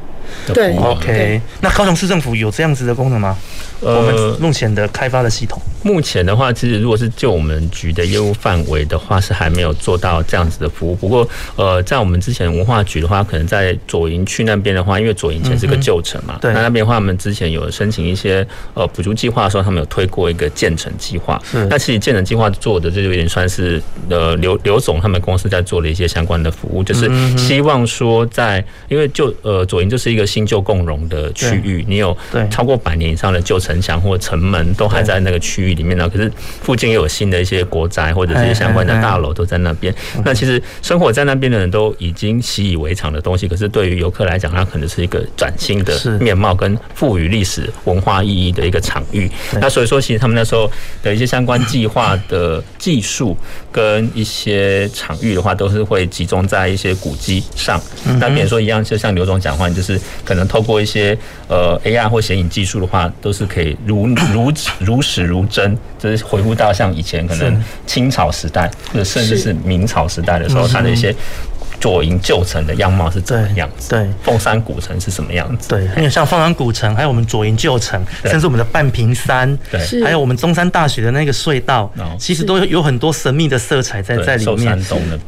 [0.52, 1.40] 对，OK。
[1.60, 3.36] 那高雄市政府有这样子的功能吗？
[3.80, 10.96] 呃，我们目前的开发的系统，目前的话，其实如果是就我们局的业务范围的话，是还没有做到这样子的服务。
[10.96, 21.40] 不过，呃，在我们之前文化局的话，可能在左营区那边的话，因为左营前是个旧城嘛，对，那那边的话，我们之前有申请一些呃补助计划的时候，他们有推过一个建成计划。
[21.48, 23.80] 是，那其实建成计划做的这就有点算是
[24.10, 27.08] 呃刘刘总他们公司在做的一些相关的服务，就是
[27.38, 32.16] 希望说在因为就呃左营就是一个新旧共融的区域，你有
[32.50, 39.94] 超过百年以上的旧城墙或城门都还在那个区域里面呢，可是附近也有新的一些国宅或者这些相关的大楼都在那边。
[40.24, 49.30] 那其实生活在那边的人都已经习以为常的东西，可是对于游客来讲，它可能是一个崭新的面貌跟赋予历史文化意义的一个场域。
[49.60, 50.70] 那所以说，其实他们那时候
[51.02, 53.36] 的一些相关计划的技术
[53.70, 57.80] 跟一些场域的话，都是会集中在一些古迹上。
[58.18, 61.16] 那比如说一样，就像刘总讲话，就是可能透过一些
[61.48, 71.14] 呃 AR 或显影技术的话，都是可以如如如实如真，就是回复到像以前可能清朝时代，或者甚至是明朝时代的时候，它的一些。
[71.80, 73.90] 左营旧城的样貌是怎么样子？
[73.90, 75.68] 对，凤山古城是什么样子？
[75.68, 84.78] 对，因为像凤山古城，还有我们左营旧城，甚至我们的半屏山，对，还有我们中山大学的那个隧道，其实都有很多神秘的色彩在在里面。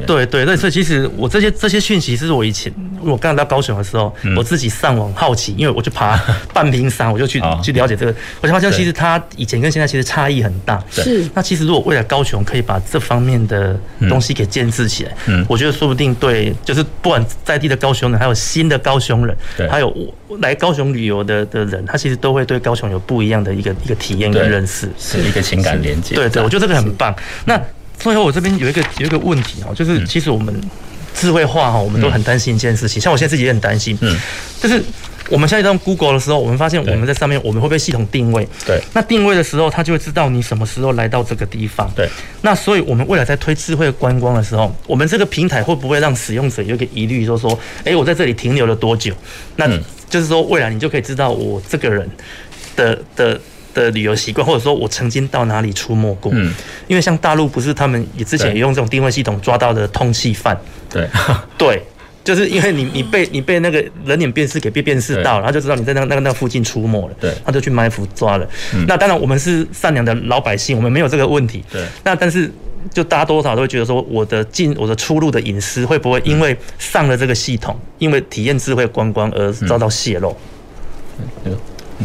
[0.06, 6.16] 对对对，所以其实我这些这些讯息是我以前我刚到高雄的时候，我自己上网好奇，因为我去爬
[6.52, 10.82] 半屏山，我就去去了解这个，我就发现其实它以前跟现在其实差异很大。
[10.90, 13.78] 是，那其实如果未来高雄可以把这方面的
[14.08, 16.37] 东西给建制起来，嗯，我觉得说不定对。
[16.64, 19.36] 就是不管在地的高雄人，还有新的高雄人，
[19.70, 19.94] 还有
[20.40, 26.14] 来高雄旅游的的人，他其实都会对高雄有不一样的一个一个体验跟认识，是一个情感连接。
[26.14, 27.14] 对对，我觉得这个很棒。
[27.44, 27.60] 那
[27.98, 30.54] 最后我这边有一个有一个问题哦，就是其实我们
[31.14, 34.16] 智慧化哈，我们都很担心一件事情，像我现在自己也很担心，嗯，
[34.60, 34.82] 就是。
[35.28, 38.48] 我们现在用 Google 的时候，我们发现我们在上面，我们会被系统定位。
[38.66, 38.80] 对。
[38.94, 41.90] 那定位的时候，它就会知道你什么时候来到这个地方。
[41.94, 42.08] 对。
[42.42, 49.12] 那所以，我们未来在推智慧观光的时候，我们这个平台会不会让使用者有一个疑虑，就是说，哎，我在这里停留了多久？
[49.56, 49.68] 那
[50.08, 52.08] 就是说，未来你就可以知道我这个人
[52.74, 53.38] 的的
[53.74, 56.32] 的旅游习惯，或者说我曾经到哪里出没过。
[56.34, 56.54] 嗯。
[56.86, 60.58] 因为像大陆不是他们也之前也用这种定位系统抓到的通缉犯。
[60.88, 61.06] 对。
[61.58, 61.82] 对。
[62.28, 68.46] 就是因为你你被你被那个人脸辨识给被辨识到了，他就知道你在那那个那附近出没了，对，他就去埋伏抓了。
[68.86, 71.64] 那当然我们是善良的老百姓，我们没有这个问题。
[71.72, 72.52] 对，那但是
[72.92, 80.36] 就大家多少都会觉得说，我的进我的出入的隐私会不会因为上了这个系统，因为体验智慧观光而遭到泄露？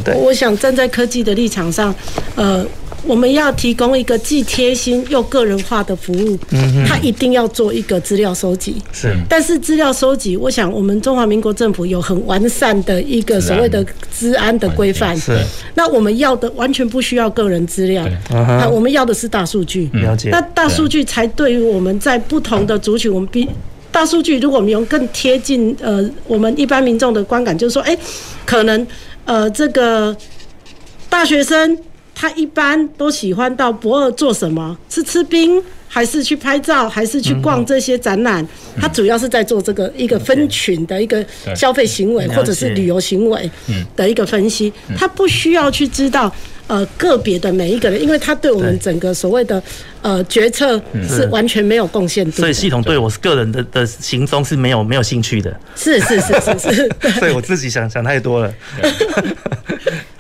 [0.06, 1.94] 对，我想站在科技的立场上，
[2.38, 2.66] 呃。
[3.06, 9.14] 我们要提供一个既贴心又个人化的服务，嗯，他一定要做一个资料收集，是。
[9.28, 13.86] 但是资料收集，我想我们中华民国政府有很完善的一个所谓的
[14.18, 15.38] 治安的规范，是。
[15.76, 20.30] 那我们要的完全不需要个人资料，啊我们要的是大数据，了解。
[20.30, 23.48] 那大数据才对于我们在不同的族群，我们比
[23.92, 27.98] 大数据，如果我们用更贴近呃我们一般民众的观感，就是说，哎，
[28.46, 28.88] 可能
[29.26, 30.16] 呃这个
[31.10, 31.78] 大学生。
[32.16, 34.78] 他一般都喜欢到博尔做什么？
[34.90, 38.46] 是吃冰，还是去拍照，还是去逛这些展览？
[38.80, 43.50] 他主要是在做这个一个分群的一个消费行为，或者是旅游行为
[43.96, 44.72] 的一个分析。
[44.96, 46.34] 他不需要去知道
[46.68, 49.62] 呃个别的每一个人，因为他对我们整个所谓的
[50.02, 52.38] 呃决策是完全没有贡献度。
[52.38, 55.56] 所以系统对我个人的的行踪是没有没有兴趣的。
[55.76, 56.90] 是是是是是。
[57.20, 58.54] 所以我自己想想太多了。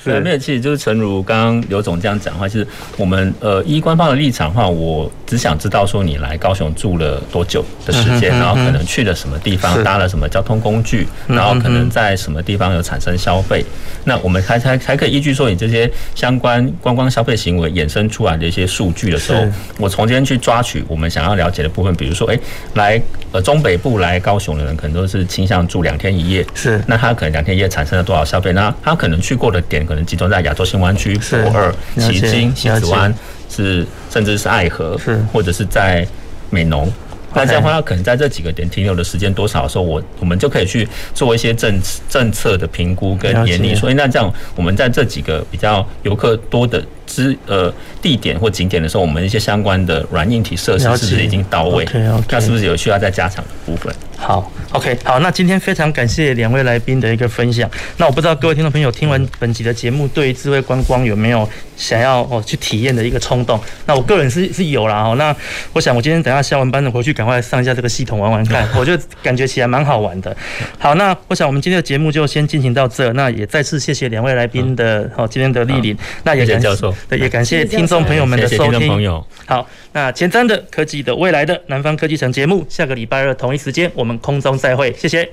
[0.03, 2.67] 对，没有，其实就是诚如刚刚刘总这样讲的话，就是
[2.97, 13.63] 我们呃依官方的立场的话，我只想知道说你来高雄住了多久的时间，然后可能去了什么地方，搭了什么交通工具，然后可能在什么地方有产生消费，
[14.03, 19.45] 那我们才才才可以依据说你这些相关观光消费行为衍生出来的一些数据的时候，
[19.77, 22.39] 我从这边去抓取我们想要了解的部分，比如说，哎，
[22.73, 28.51] 来呃中北部来高雄的人可能都是倾向住两天一夜，是，那他可能两天一夜产生了多少消费？
[28.53, 29.84] 那他可能去过的点。
[29.84, 33.13] 可能集中在亚洲新湾区、驳二、旗津、西子湾，
[33.49, 36.07] 是甚至是爱河，是或者是在
[36.49, 36.89] 美浓。
[37.36, 41.79] 那这样的话，可能在这几个点停留的时间多少的时候，我我们就可以去做一些政
[42.09, 43.73] 政策的评估跟研拟。
[43.75, 46.84] 所以那这样，我们在这几个比较游客多的
[47.14, 51.88] 之呃地点或景点的时候，我们一些相关的软硬体设施是不是已经到位？
[52.30, 53.93] 那是不是有需要再加强的部分？
[54.18, 57.70] 好，OK，好，那今天非常感谢两位来宾的一个分享。
[57.97, 63.59] 那我不知道各位听众朋友听完本集的节目，对于智慧观光有没有想要哦去体验的一个冲动？
[63.86, 65.16] 那我个人是是有啦哦。
[65.18, 65.36] 那
[65.74, 70.34] 我想我今天等下下完班的回去赶快上一下这个系统玩玩看，我就感觉起来蛮好玩的。
[70.80, 73.11] 好，那我想我们今天的节目就先进行到这。
[73.14, 75.97] 那也再次谢谢两位来宾的哦今天的莅临。
[76.24, 78.58] 那也感谢教授，对，也感谢听众朋友们的收听。
[78.58, 79.26] 谢谢听众朋友。
[79.45, 85.30] 好，那前瞻的科技的未来的南方科技城节目，下个礼拜二同一时间我们空中再会，谢谢。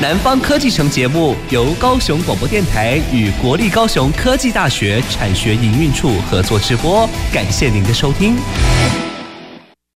[0.00, 8.34] 南方科技城节目由高雄广播电台与国立高雄科技大学产学营运处合作直播，感谢您的收听。